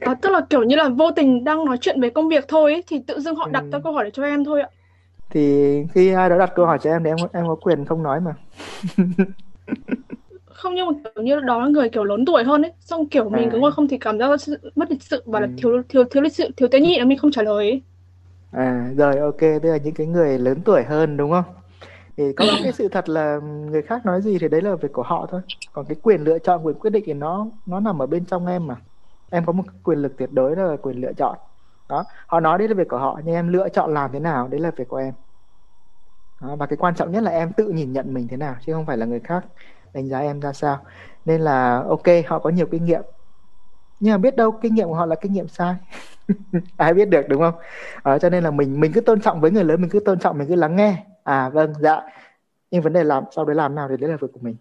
À, 0.00 0.14
tức 0.14 0.30
là 0.30 0.40
kiểu 0.50 0.62
như 0.62 0.76
là 0.76 0.88
vô 0.88 1.10
tình 1.10 1.44
đang 1.44 1.64
nói 1.64 1.78
chuyện 1.80 2.00
về 2.00 2.10
công 2.10 2.28
việc 2.28 2.44
thôi 2.48 2.72
ấy, 2.72 2.84
thì 2.86 3.02
tự 3.06 3.20
dưng 3.20 3.36
họ 3.36 3.48
đặt 3.48 3.60
ừ. 3.60 3.70
ra 3.72 3.78
câu 3.84 3.92
hỏi 3.92 4.04
để 4.04 4.10
cho 4.10 4.22
em 4.22 4.44
thôi 4.44 4.60
ạ 4.60 4.68
thì 5.34 5.74
khi 5.94 6.12
ai 6.12 6.28
đó 6.30 6.38
đặt 6.38 6.52
câu 6.56 6.66
hỏi 6.66 6.78
cho 6.82 6.90
em 6.90 7.04
thì 7.04 7.10
em 7.10 7.16
em 7.32 7.46
có 7.48 7.54
quyền 7.54 7.84
không 7.84 8.02
nói 8.02 8.20
mà. 8.20 8.34
Không 10.46 10.74
nhưng 10.74 10.86
mà 10.86 10.92
kiểu 11.14 11.24
như 11.24 11.40
đó 11.40 11.60
là 11.60 11.68
người 11.68 11.88
kiểu 11.90 12.04
lớn 12.04 12.24
tuổi 12.26 12.44
hơn 12.44 12.62
ấy. 12.62 12.72
Xong 12.80 13.08
kiểu 13.08 13.30
mình 13.30 13.48
à. 13.48 13.50
cứ 13.52 13.58
ngồi 13.58 13.72
không 13.72 13.88
thì 13.88 13.98
cảm 13.98 14.18
giác 14.18 14.30
mất 14.76 14.90
lịch 14.90 15.02
sự 15.02 15.22
và 15.26 15.38
ừ. 15.38 15.42
là 15.42 15.48
thiếu 15.56 15.82
thiếu 15.88 16.04
thiếu 16.10 16.22
lịch 16.22 16.34
sự 16.34 16.48
thiếu 16.56 16.68
tế 16.72 16.80
nhị 16.80 16.98
là 16.98 17.04
mình 17.04 17.18
không 17.18 17.30
trả 17.32 17.42
lời 17.42 17.70
ấy. 17.70 17.82
à 18.50 18.90
rồi 18.96 19.18
ok. 19.18 19.38
Tức 19.40 19.64
là 19.64 19.76
những 19.76 19.94
cái 19.94 20.06
người 20.06 20.38
lớn 20.38 20.62
tuổi 20.64 20.82
hơn 20.84 21.16
đúng 21.16 21.30
không? 21.30 21.44
Thì 22.16 22.32
có 22.32 22.58
cái 22.62 22.72
sự 22.72 22.88
thật 22.88 23.08
là 23.08 23.40
người 23.70 23.82
khác 23.82 24.06
nói 24.06 24.22
gì 24.22 24.38
thì 24.40 24.48
đấy 24.48 24.62
là 24.62 24.74
việc 24.76 24.92
của 24.92 25.02
họ 25.02 25.26
thôi. 25.30 25.40
Còn 25.72 25.86
cái 25.86 25.96
quyền 26.02 26.20
lựa 26.24 26.38
chọn 26.38 26.66
quyền 26.66 26.78
quyết 26.78 26.90
định 26.90 27.04
thì 27.06 27.14
nó 27.14 27.46
nó 27.66 27.80
nằm 27.80 28.02
ở 28.02 28.06
bên 28.06 28.26
trong 28.26 28.46
em 28.46 28.66
mà. 28.66 28.76
Em 29.30 29.44
có 29.46 29.52
một 29.52 29.64
quyền 29.84 29.98
lực 29.98 30.16
tuyệt 30.18 30.32
đối 30.32 30.56
là 30.56 30.76
quyền 30.82 31.00
lựa 31.00 31.12
chọn. 31.12 31.38
Đó 31.88 32.04
họ 32.26 32.40
nói 32.40 32.58
đấy 32.58 32.68
là 32.68 32.74
việc 32.74 32.88
của 32.88 32.98
họ 32.98 33.20
nhưng 33.24 33.34
em 33.34 33.48
lựa 33.48 33.68
chọn 33.68 33.94
làm 33.94 34.12
thế 34.12 34.20
nào 34.20 34.48
đấy 34.48 34.60
là 34.60 34.70
việc 34.76 34.88
của 34.88 34.96
em 34.96 35.14
đó, 36.44 36.56
và 36.56 36.66
cái 36.66 36.76
quan 36.76 36.94
trọng 36.94 37.12
nhất 37.12 37.22
là 37.22 37.30
em 37.30 37.52
tự 37.52 37.68
nhìn 37.68 37.92
nhận 37.92 38.14
mình 38.14 38.28
thế 38.28 38.36
nào 38.36 38.56
chứ 38.60 38.72
không 38.72 38.86
phải 38.86 38.96
là 38.96 39.06
người 39.06 39.20
khác 39.20 39.44
đánh 39.94 40.08
giá 40.08 40.18
em 40.18 40.40
ra 40.40 40.52
sao. 40.52 40.78
Nên 41.24 41.40
là 41.40 41.84
ok 41.88 42.06
họ 42.26 42.38
có 42.38 42.50
nhiều 42.50 42.66
kinh 42.66 42.84
nghiệm. 42.84 43.02
Nhưng 44.00 44.12
mà 44.12 44.18
biết 44.18 44.36
đâu 44.36 44.52
kinh 44.62 44.74
nghiệm 44.74 44.88
của 44.88 44.94
họ 44.94 45.06
là 45.06 45.16
kinh 45.16 45.32
nghiệm 45.32 45.48
sai. 45.48 45.74
Ai 46.76 46.94
biết 46.94 47.08
được 47.08 47.28
đúng 47.28 47.40
không? 47.40 47.54
À, 48.02 48.18
cho 48.18 48.30
nên 48.30 48.44
là 48.44 48.50
mình 48.50 48.80
mình 48.80 48.92
cứ 48.92 49.00
tôn 49.00 49.20
trọng 49.20 49.40
với 49.40 49.50
người 49.50 49.64
lớn 49.64 49.80
mình 49.80 49.90
cứ 49.90 50.00
tôn 50.00 50.18
trọng 50.18 50.38
mình 50.38 50.48
cứ 50.48 50.54
lắng 50.54 50.76
nghe. 50.76 51.06
À 51.24 51.48
vâng 51.48 51.72
dạ. 51.80 52.00
Nhưng 52.70 52.82
vấn 52.82 52.92
đề 52.92 53.04
làm 53.04 53.24
sau 53.36 53.44
đấy 53.44 53.56
làm 53.56 53.74
nào 53.74 53.88
thì 53.90 53.96
đấy 53.96 54.10
là 54.10 54.16
việc 54.20 54.28
của 54.32 54.40
mình. 54.42 54.56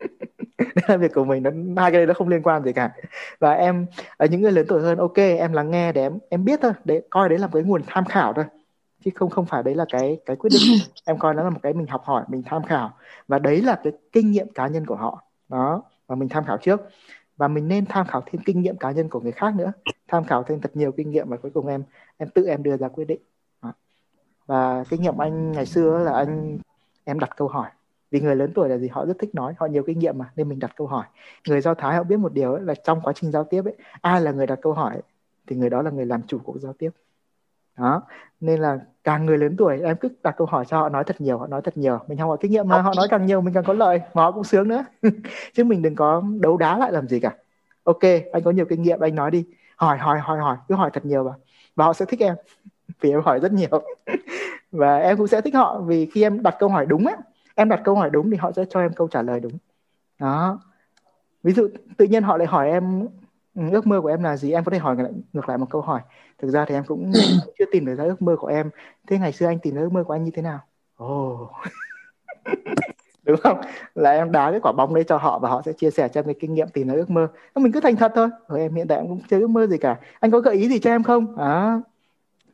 Đấy 0.58 0.84
là 0.88 0.96
việc 0.96 1.14
của 1.14 1.24
mình 1.24 1.42
nó 1.42 1.50
hai 1.82 1.90
cái 1.90 1.98
đấy 1.98 2.06
nó 2.06 2.14
không 2.14 2.28
liên 2.28 2.42
quan 2.42 2.64
gì 2.64 2.72
cả. 2.72 2.90
Và 3.38 3.52
em 3.52 3.86
ở 4.16 4.26
những 4.26 4.42
người 4.42 4.52
lớn 4.52 4.66
tuổi 4.68 4.82
hơn 4.82 4.98
ok 4.98 5.16
em 5.16 5.52
lắng 5.52 5.70
nghe 5.70 5.92
để 5.92 6.02
em 6.02 6.18
em 6.30 6.44
biết 6.44 6.60
thôi. 6.62 6.72
Để 6.84 7.02
coi 7.10 7.28
đấy 7.28 7.38
là 7.38 7.48
cái 7.52 7.62
nguồn 7.62 7.82
tham 7.86 8.04
khảo 8.04 8.32
thôi 8.32 8.44
chứ 9.04 9.10
không 9.14 9.30
không 9.30 9.46
phải 9.46 9.62
đấy 9.62 9.74
là 9.74 9.84
cái 9.88 10.18
cái 10.26 10.36
quyết 10.36 10.50
định. 10.52 10.78
Em 11.04 11.18
coi 11.18 11.34
nó 11.34 11.42
là 11.42 11.50
một 11.50 11.60
cái 11.62 11.72
mình 11.72 11.86
học 11.86 12.02
hỏi 12.04 12.24
mình 12.28 12.42
tham 12.46 12.62
khảo. 12.62 12.92
Và 13.28 13.38
đấy 13.38 13.62
là 13.62 13.80
cái 13.84 13.92
kinh 14.12 14.30
nghiệm 14.30 14.52
cá 14.52 14.66
nhân 14.66 14.86
của 14.86 14.96
họ. 14.96 15.22
Đó 15.48 15.82
và 16.06 16.16
mình 16.16 16.28
tham 16.28 16.44
khảo 16.44 16.58
trước. 16.58 16.80
Và 17.36 17.48
mình 17.48 17.68
nên 17.68 17.86
tham 17.86 18.06
khảo 18.06 18.22
thêm 18.26 18.42
kinh 18.46 18.62
nghiệm 18.62 18.76
cá 18.76 18.90
nhân 18.90 19.08
của 19.08 19.20
người 19.20 19.32
khác 19.32 19.54
nữa. 19.54 19.72
Tham 20.08 20.24
khảo 20.24 20.42
thêm 20.42 20.60
thật 20.60 20.70
nhiều 20.74 20.92
kinh 20.92 21.10
nghiệm 21.10 21.28
và 21.28 21.36
cuối 21.36 21.50
cùng 21.54 21.66
em 21.66 21.82
em 22.16 22.28
tự 22.28 22.46
em 22.46 22.62
đưa 22.62 22.76
ra 22.76 22.88
quyết 22.88 23.04
định. 23.04 23.20
Đó. 23.62 23.72
và 24.46 24.84
kinh 24.88 25.02
nghiệm 25.02 25.18
anh 25.18 25.52
ngày 25.52 25.66
xưa 25.66 25.98
là 25.98 26.12
anh 26.12 26.58
em 27.04 27.18
đặt 27.18 27.30
câu 27.36 27.48
hỏi. 27.48 27.70
Vì 28.10 28.20
người 28.20 28.36
lớn 28.36 28.52
tuổi 28.54 28.68
là 28.68 28.78
gì 28.78 28.88
họ 28.88 29.06
rất 29.06 29.14
thích 29.18 29.34
nói 29.34 29.54
họ 29.58 29.66
nhiều 29.66 29.82
kinh 29.86 29.98
nghiệm 29.98 30.18
mà 30.18 30.32
nên 30.36 30.48
mình 30.48 30.58
đặt 30.58 30.72
câu 30.76 30.86
hỏi. 30.86 31.04
Người 31.48 31.60
do 31.60 31.74
thái 31.74 31.96
họ 31.96 32.02
biết 32.02 32.16
một 32.16 32.32
điều 32.32 32.52
ấy, 32.52 32.62
là 32.62 32.74
trong 32.74 33.00
quá 33.00 33.12
trình 33.16 33.32
giao 33.32 33.44
tiếp 33.44 33.64
ấy 33.64 33.76
ai 34.00 34.20
là 34.20 34.32
người 34.32 34.46
đặt 34.46 34.58
câu 34.62 34.72
hỏi 34.72 35.02
thì 35.46 35.56
người 35.56 35.70
đó 35.70 35.82
là 35.82 35.90
người 35.90 36.06
làm 36.06 36.22
chủ 36.22 36.38
cuộc 36.44 36.58
giao 36.58 36.72
tiếp 36.72 36.90
đó. 37.78 38.02
Nên 38.40 38.60
là 38.60 38.78
càng 39.04 39.26
người 39.26 39.38
lớn 39.38 39.54
tuổi 39.58 39.80
em 39.80 39.96
cứ 39.96 40.08
đặt 40.22 40.34
câu 40.38 40.46
hỏi 40.46 40.64
cho 40.68 40.78
họ 40.78 40.88
nói 40.88 41.04
thật 41.04 41.20
nhiều 41.20 41.38
họ 41.38 41.46
nói 41.46 41.60
thật 41.64 41.76
nhiều. 41.76 41.98
Mình 42.08 42.18
học 42.18 42.28
hỏi 42.28 42.38
kinh 42.40 42.50
nghiệm 42.50 42.68
mà 42.68 42.82
họ 42.82 42.92
nói 42.96 43.06
càng 43.10 43.26
nhiều 43.26 43.40
mình 43.40 43.54
càng 43.54 43.64
có 43.64 43.72
lợi 43.72 44.00
mà 44.14 44.22
họ 44.22 44.32
cũng 44.32 44.44
sướng 44.44 44.68
nữa. 44.68 44.84
Chứ 45.54 45.64
mình 45.64 45.82
đừng 45.82 45.94
có 45.94 46.22
đấu 46.40 46.56
đá 46.56 46.78
lại 46.78 46.92
làm 46.92 47.08
gì 47.08 47.20
cả. 47.20 47.34
Ok 47.84 48.02
anh 48.32 48.42
có 48.44 48.50
nhiều 48.50 48.64
kinh 48.64 48.82
nghiệm 48.82 49.00
anh 49.00 49.14
nói 49.14 49.30
đi. 49.30 49.44
Hỏi 49.76 49.98
hỏi 49.98 50.18
hỏi 50.18 50.38
hỏi 50.38 50.56
cứ 50.68 50.74
hỏi 50.74 50.90
thật 50.92 51.04
nhiều 51.04 51.24
vào 51.24 51.36
và 51.76 51.84
họ 51.84 51.92
sẽ 51.92 52.04
thích 52.04 52.20
em. 52.20 52.34
Vì 53.00 53.10
em 53.10 53.20
hỏi 53.22 53.40
rất 53.40 53.52
nhiều. 53.52 53.82
Và 54.72 54.98
em 54.98 55.16
cũng 55.16 55.26
sẽ 55.26 55.40
thích 55.40 55.54
họ 55.54 55.80
vì 55.80 56.06
khi 56.06 56.22
em 56.22 56.42
đặt 56.42 56.56
câu 56.58 56.68
hỏi 56.68 56.86
đúng 56.86 57.06
á 57.06 57.16
em 57.54 57.68
đặt 57.68 57.80
câu 57.84 57.94
hỏi 57.94 58.10
đúng 58.10 58.30
thì 58.30 58.36
họ 58.36 58.52
sẽ 58.52 58.64
cho 58.70 58.80
em 58.80 58.92
câu 58.92 59.08
trả 59.08 59.22
lời 59.22 59.40
đúng. 59.40 59.52
Đó. 60.18 60.58
Ví 61.42 61.52
dụ 61.52 61.68
tự 61.96 62.06
nhiên 62.06 62.22
họ 62.22 62.36
lại 62.36 62.46
hỏi 62.46 62.70
em 62.70 63.08
ước 63.54 63.86
mơ 63.86 64.00
của 64.00 64.08
em 64.08 64.22
là 64.22 64.36
gì? 64.36 64.52
Em 64.52 64.64
có 64.64 64.70
thể 64.70 64.78
hỏi 64.78 64.96
ngược 65.32 65.48
lại 65.48 65.58
một 65.58 65.66
câu 65.70 65.80
hỏi. 65.80 66.00
Thực 66.38 66.50
ra 66.50 66.64
thì 66.64 66.74
em 66.74 66.84
cũng 66.84 67.12
chưa 67.58 67.64
tìm 67.72 67.86
được 67.86 67.94
ra 67.94 68.04
ước 68.04 68.22
mơ 68.22 68.36
của 68.40 68.46
em. 68.46 68.70
Thế 69.06 69.18
ngày 69.18 69.32
xưa 69.32 69.46
anh 69.46 69.58
tìm 69.58 69.74
ra 69.74 69.82
ước 69.82 69.92
mơ 69.92 70.04
của 70.04 70.14
anh 70.14 70.24
như 70.24 70.30
thế 70.34 70.42
nào? 70.42 70.60
Ồ. 70.96 71.32
Oh. 71.32 71.50
đúng 73.22 73.36
không? 73.42 73.60
Là 73.94 74.10
em 74.10 74.32
đá 74.32 74.50
cái 74.50 74.60
quả 74.60 74.72
bóng 74.72 74.94
đấy 74.94 75.04
cho 75.04 75.16
họ 75.16 75.38
và 75.38 75.48
họ 75.48 75.62
sẽ 75.66 75.72
chia 75.72 75.90
sẻ 75.90 76.08
cho 76.08 76.20
em 76.20 76.24
cái 76.24 76.34
kinh 76.40 76.54
nghiệm 76.54 76.68
tìm 76.68 76.88
ra 76.88 76.94
ước 76.94 77.10
mơ. 77.10 77.28
Mình 77.54 77.72
cứ 77.72 77.80
thành 77.80 77.96
thật 77.96 78.12
thôi. 78.14 78.28
Rồi 78.48 78.60
em 78.60 78.74
hiện 78.74 78.88
tại 78.88 78.98
em 78.98 79.08
cũng 79.08 79.20
chưa 79.30 79.40
ước 79.40 79.50
mơ 79.50 79.66
gì 79.66 79.78
cả. 79.78 80.00
Anh 80.20 80.30
có 80.30 80.40
gợi 80.40 80.54
ý 80.54 80.68
gì 80.68 80.78
cho 80.78 80.90
em 80.90 81.02
không? 81.02 81.36
À 81.38 81.80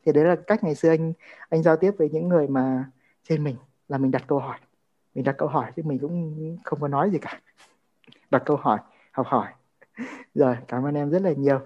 thì 0.07 0.13
đấy 0.13 0.25
là 0.25 0.37
cách 0.37 0.65
ngày 0.65 0.75
xưa 0.75 0.89
anh 0.89 1.13
anh 1.49 1.63
giao 1.63 1.77
tiếp 1.77 1.91
với 1.99 2.11
những 2.13 2.29
người 2.29 2.49
mà 2.49 2.85
trên 3.29 3.45
mình 3.45 3.57
là 3.89 3.99
mình 3.99 4.11
đặt 4.11 4.25
câu 4.27 4.39
hỏi. 4.39 4.59
Mình 5.15 5.25
đặt 5.25 5.35
câu 5.39 5.49
hỏi 5.49 5.73
chứ 5.77 5.83
mình 5.85 5.99
cũng 5.99 6.57
không 6.65 6.81
có 6.81 6.89
nói 6.89 7.11
gì 7.11 7.19
cả. 7.19 7.41
Đặt 8.31 8.43
câu 8.47 8.57
hỏi 8.57 8.79
học 9.13 9.27
hỏi 9.27 9.49
rồi 10.35 10.57
cảm 10.69 10.87
ơn 10.87 10.95
em 10.95 11.11
rất 11.11 11.23
là 11.23 11.33
nhiều. 11.33 11.59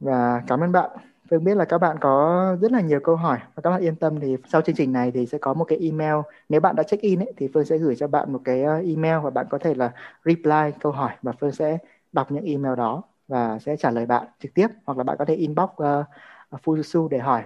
Và 0.00 0.42
cảm 0.46 0.60
ơn 0.60 0.72
bạn. 0.72 0.90
Phương 1.30 1.44
biết 1.44 1.56
là 1.56 1.64
các 1.64 1.78
bạn 1.78 1.96
có 2.00 2.56
rất 2.60 2.72
là 2.72 2.80
nhiều 2.80 3.00
câu 3.00 3.16
hỏi 3.16 3.38
và 3.54 3.60
các 3.62 3.70
bạn 3.70 3.82
yên 3.82 3.96
tâm 3.96 4.20
thì 4.20 4.36
sau 4.48 4.60
chương 4.60 4.76
trình 4.76 4.92
này 4.92 5.10
thì 5.10 5.26
sẽ 5.26 5.38
có 5.38 5.54
một 5.54 5.64
cái 5.64 5.78
email. 5.78 6.14
Nếu 6.48 6.60
bạn 6.60 6.76
đã 6.76 6.82
check 6.82 7.02
in 7.02 7.18
ấy, 7.18 7.32
thì 7.36 7.48
Phương 7.54 7.64
sẽ 7.64 7.78
gửi 7.78 7.96
cho 7.96 8.08
bạn 8.08 8.32
một 8.32 8.40
cái 8.44 8.62
ờ, 8.62 8.82
email 8.86 9.18
và 9.22 9.30
bạn 9.30 9.46
có 9.50 9.58
thể 9.58 9.74
là 9.74 9.92
reply 10.24 10.78
câu 10.80 10.92
hỏi 10.92 11.12
và 11.22 11.32
Phương 11.40 11.52
sẽ 11.52 11.78
đọc 12.12 12.32
những 12.32 12.44
email 12.44 12.76
đó 12.76 13.02
và 13.28 13.58
sẽ 13.58 13.76
trả 13.76 13.90
lời 13.90 14.06
bạn 14.06 14.26
trực 14.40 14.54
tiếp 14.54 14.68
hoặc 14.84 14.98
là 14.98 15.04
bạn 15.04 15.16
có 15.18 15.24
thể 15.24 15.34
inbox 15.34 15.70
ờ, 15.76 16.04
ờ, 16.50 16.56
uh, 16.56 16.62
Fusu 16.62 17.08
để 17.08 17.18
hỏi. 17.18 17.42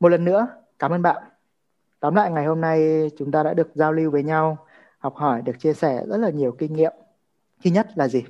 Một 0.00 0.08
lần 0.08 0.24
nữa 0.24 0.46
cảm 0.78 0.90
ơn 0.90 1.02
bạn. 1.02 1.22
Tóm 2.00 2.14
lại 2.14 2.30
ngày 2.30 2.46
hôm 2.46 2.60
nay 2.60 3.10
chúng 3.18 3.30
ta 3.30 3.42
đã 3.42 3.54
được 3.54 3.70
giao 3.74 3.92
lưu 3.92 4.10
với 4.10 4.22
nhau 4.22 4.58
học 4.98 5.14
hỏi 5.16 5.42
được 5.42 5.58
chia 5.58 5.72
sẻ 5.72 6.04
rất 6.08 6.16
là 6.16 6.30
nhiều 6.30 6.52
kinh 6.58 6.72
nghiệm. 6.72 6.92
Thứ 7.64 7.70
nhất 7.70 7.86
là 7.94 8.08
gì? 8.08 8.24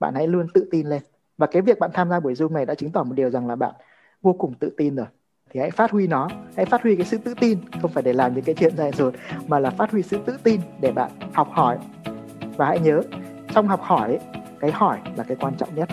Bạn 0.00 0.14
hãy 0.14 0.26
luôn 0.26 0.46
tự 0.54 0.68
tin 0.70 0.86
lên. 0.86 1.02
Và 1.38 1.46
cái 1.46 1.62
việc 1.62 1.78
bạn 1.78 1.90
tham 1.94 2.10
gia 2.10 2.20
buổi 2.20 2.34
zoom 2.34 2.52
này 2.52 2.66
đã 2.66 2.74
chứng 2.74 2.90
tỏ 2.90 3.02
một 3.02 3.14
điều 3.14 3.30
rằng 3.30 3.46
là 3.46 3.56
bạn 3.56 3.74
vô 4.22 4.32
cùng 4.32 4.54
tự 4.54 4.70
tin 4.76 4.96
rồi. 4.96 5.06
Thì 5.50 5.60
hãy 5.60 5.70
phát 5.70 5.90
huy 5.90 6.06
nó, 6.06 6.28
hãy 6.56 6.66
phát 6.66 6.82
huy 6.82 6.96
cái 6.96 7.06
sự 7.06 7.18
tự 7.18 7.34
tin, 7.40 7.58
không 7.82 7.90
phải 7.90 8.02
để 8.02 8.12
làm 8.12 8.34
những 8.34 8.44
cái 8.44 8.54
chuyện 8.54 8.76
dài 8.76 8.90
dột, 8.96 9.14
mà 9.46 9.58
là 9.58 9.70
phát 9.70 9.90
huy 9.90 10.02
sự 10.02 10.18
tự 10.26 10.36
tin 10.42 10.60
để 10.80 10.92
bạn 10.92 11.10
học 11.32 11.48
hỏi. 11.50 11.78
Và 12.56 12.66
hãy 12.66 12.78
nhớ, 12.78 13.02
trong 13.54 13.68
học 13.68 13.80
hỏi, 13.82 14.18
cái 14.60 14.70
hỏi 14.70 14.98
là 15.16 15.24
cái 15.24 15.36
quan 15.40 15.54
trọng 15.54 15.74
nhất. 15.74 15.88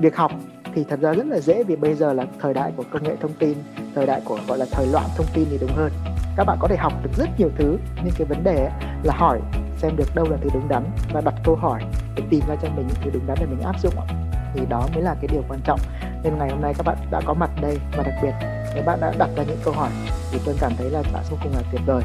Việc 0.00 0.16
học 0.16 0.32
thì 0.74 0.84
thật 0.84 1.00
ra 1.00 1.12
rất 1.12 1.26
là 1.26 1.40
dễ 1.40 1.64
vì 1.64 1.76
bây 1.76 1.94
giờ 1.94 2.12
là 2.12 2.26
thời 2.40 2.54
đại 2.54 2.72
của 2.76 2.84
công 2.90 3.02
nghệ 3.04 3.16
thông 3.16 3.32
tin, 3.38 3.58
thời 3.94 4.06
đại 4.06 4.22
của, 4.24 4.38
gọi 4.48 4.58
là, 4.58 4.66
thời 4.70 4.86
loạn 4.86 5.06
thông 5.16 5.26
tin 5.34 5.46
thì 5.50 5.58
đúng 5.60 5.72
hơn. 5.74 5.92
Các 6.36 6.44
bạn 6.44 6.58
có 6.60 6.68
thể 6.68 6.76
học 6.76 6.92
được 7.04 7.10
rất 7.16 7.28
nhiều 7.38 7.50
thứ, 7.56 7.76
nhưng 8.04 8.14
cái 8.18 8.26
vấn 8.26 8.44
đề 8.44 8.70
là 9.04 9.14
hỏi 9.16 9.40
xem 9.82 9.96
được 9.96 10.14
đâu 10.14 10.26
là 10.30 10.36
thứ 10.42 10.50
đúng 10.54 10.68
đắn 10.68 10.84
và 11.12 11.20
đặt 11.20 11.34
câu 11.44 11.56
hỏi 11.56 11.82
để 12.16 12.22
tìm 12.30 12.40
ra 12.48 12.56
cho 12.62 12.68
mình 12.68 12.86
những 12.86 12.96
thứ 13.04 13.10
đúng 13.14 13.26
đắn 13.26 13.36
để 13.40 13.46
mình 13.46 13.60
áp 13.60 13.80
dụng 13.82 13.94
thì 14.54 14.60
đó 14.68 14.88
mới 14.94 15.02
là 15.02 15.14
cái 15.14 15.28
điều 15.32 15.42
quan 15.48 15.60
trọng 15.64 15.80
nên 16.22 16.38
ngày 16.38 16.50
hôm 16.50 16.62
nay 16.62 16.74
các 16.76 16.86
bạn 16.86 16.96
đã 17.10 17.20
có 17.26 17.34
mặt 17.34 17.50
đây 17.62 17.78
và 17.96 18.02
đặc 18.02 18.14
biệt 18.22 18.32
nếu 18.74 18.84
bạn 18.84 19.00
đã 19.00 19.12
đặt 19.18 19.30
ra 19.36 19.42
những 19.42 19.58
câu 19.64 19.74
hỏi 19.74 19.90
thì 20.32 20.38
tôi 20.44 20.54
cảm 20.60 20.72
thấy 20.78 20.90
là 20.90 21.02
bạn 21.12 21.22
vô 21.30 21.36
cùng 21.42 21.52
là 21.52 21.62
tuyệt 21.72 21.80
vời 21.86 22.02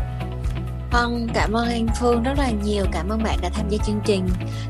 Vâng, 0.92 1.28
cảm 1.34 1.54
ơn 1.54 1.70
anh 1.70 1.88
Phương 2.00 2.24
rất 2.24 2.34
là 2.38 2.52
nhiều. 2.64 2.86
Cảm 2.92 3.10
ơn 3.10 3.24
bạn 3.24 3.40
đã 3.42 3.50
tham 3.50 3.70
gia 3.70 3.78
chương 3.86 4.02
trình. 4.06 4.28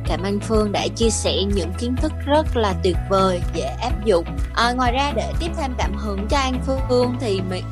Cảm 0.07 0.23
ơn 0.23 0.39
Phương 0.39 0.71
đã 0.71 0.87
chia 0.95 1.09
sẻ 1.09 1.43
những 1.55 1.71
kiến 1.79 1.95
thức 1.95 2.11
rất 2.25 2.57
là 2.57 2.73
tuyệt 2.83 2.97
vời, 3.09 3.41
dễ 3.53 3.63
áp 3.63 4.05
dụng. 4.05 4.25
À, 4.55 4.73
ngoài 4.73 4.91
ra 4.91 5.13
để 5.15 5.33
tiếp 5.39 5.51
thêm 5.57 5.71
cảm 5.77 5.93
hứng 5.95 6.27
cho 6.29 6.37
anh 6.37 6.61
Phương 6.89 7.15
thì 7.19 7.41
mình 7.49 7.63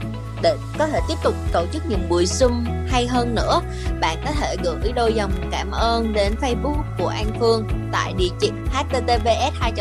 để 0.41 0.57
có 0.79 0.87
thể 0.87 0.99
tiếp 1.07 1.15
tục 1.23 1.35
tổ 1.51 1.65
chức 1.73 1.83
những 1.89 2.09
buổi 2.09 2.25
Zoom 2.25 2.63
hay 2.87 3.07
hơn 3.07 3.35
nữa, 3.35 3.61
bạn 4.01 4.17
có 4.25 4.31
thể 4.31 4.55
gửi 4.63 4.91
đôi 4.95 5.13
dòng 5.13 5.31
cảm 5.51 5.71
ơn 5.71 6.13
đến 6.13 6.35
Facebook 6.41 6.83
của 6.99 7.07
An 7.07 7.27
Phương 7.39 7.67
tại 7.91 8.13
địa 8.17 8.29
chỉ 8.39 8.51
https 8.73 9.53
2 9.59 9.73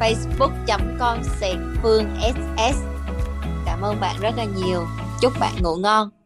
facebook 0.00 0.50
com 0.98 1.18
phương 1.82 2.04
ss 2.20 2.76
cảm 3.66 3.80
ơn 3.90 4.00
bạn 4.00 4.16
rất 4.20 4.36
là 4.36 4.44
nhiều. 4.44 4.86
Chúc 5.20 5.32
bạn 5.40 5.54
ngủ 5.62 5.76
ngon. 5.76 6.19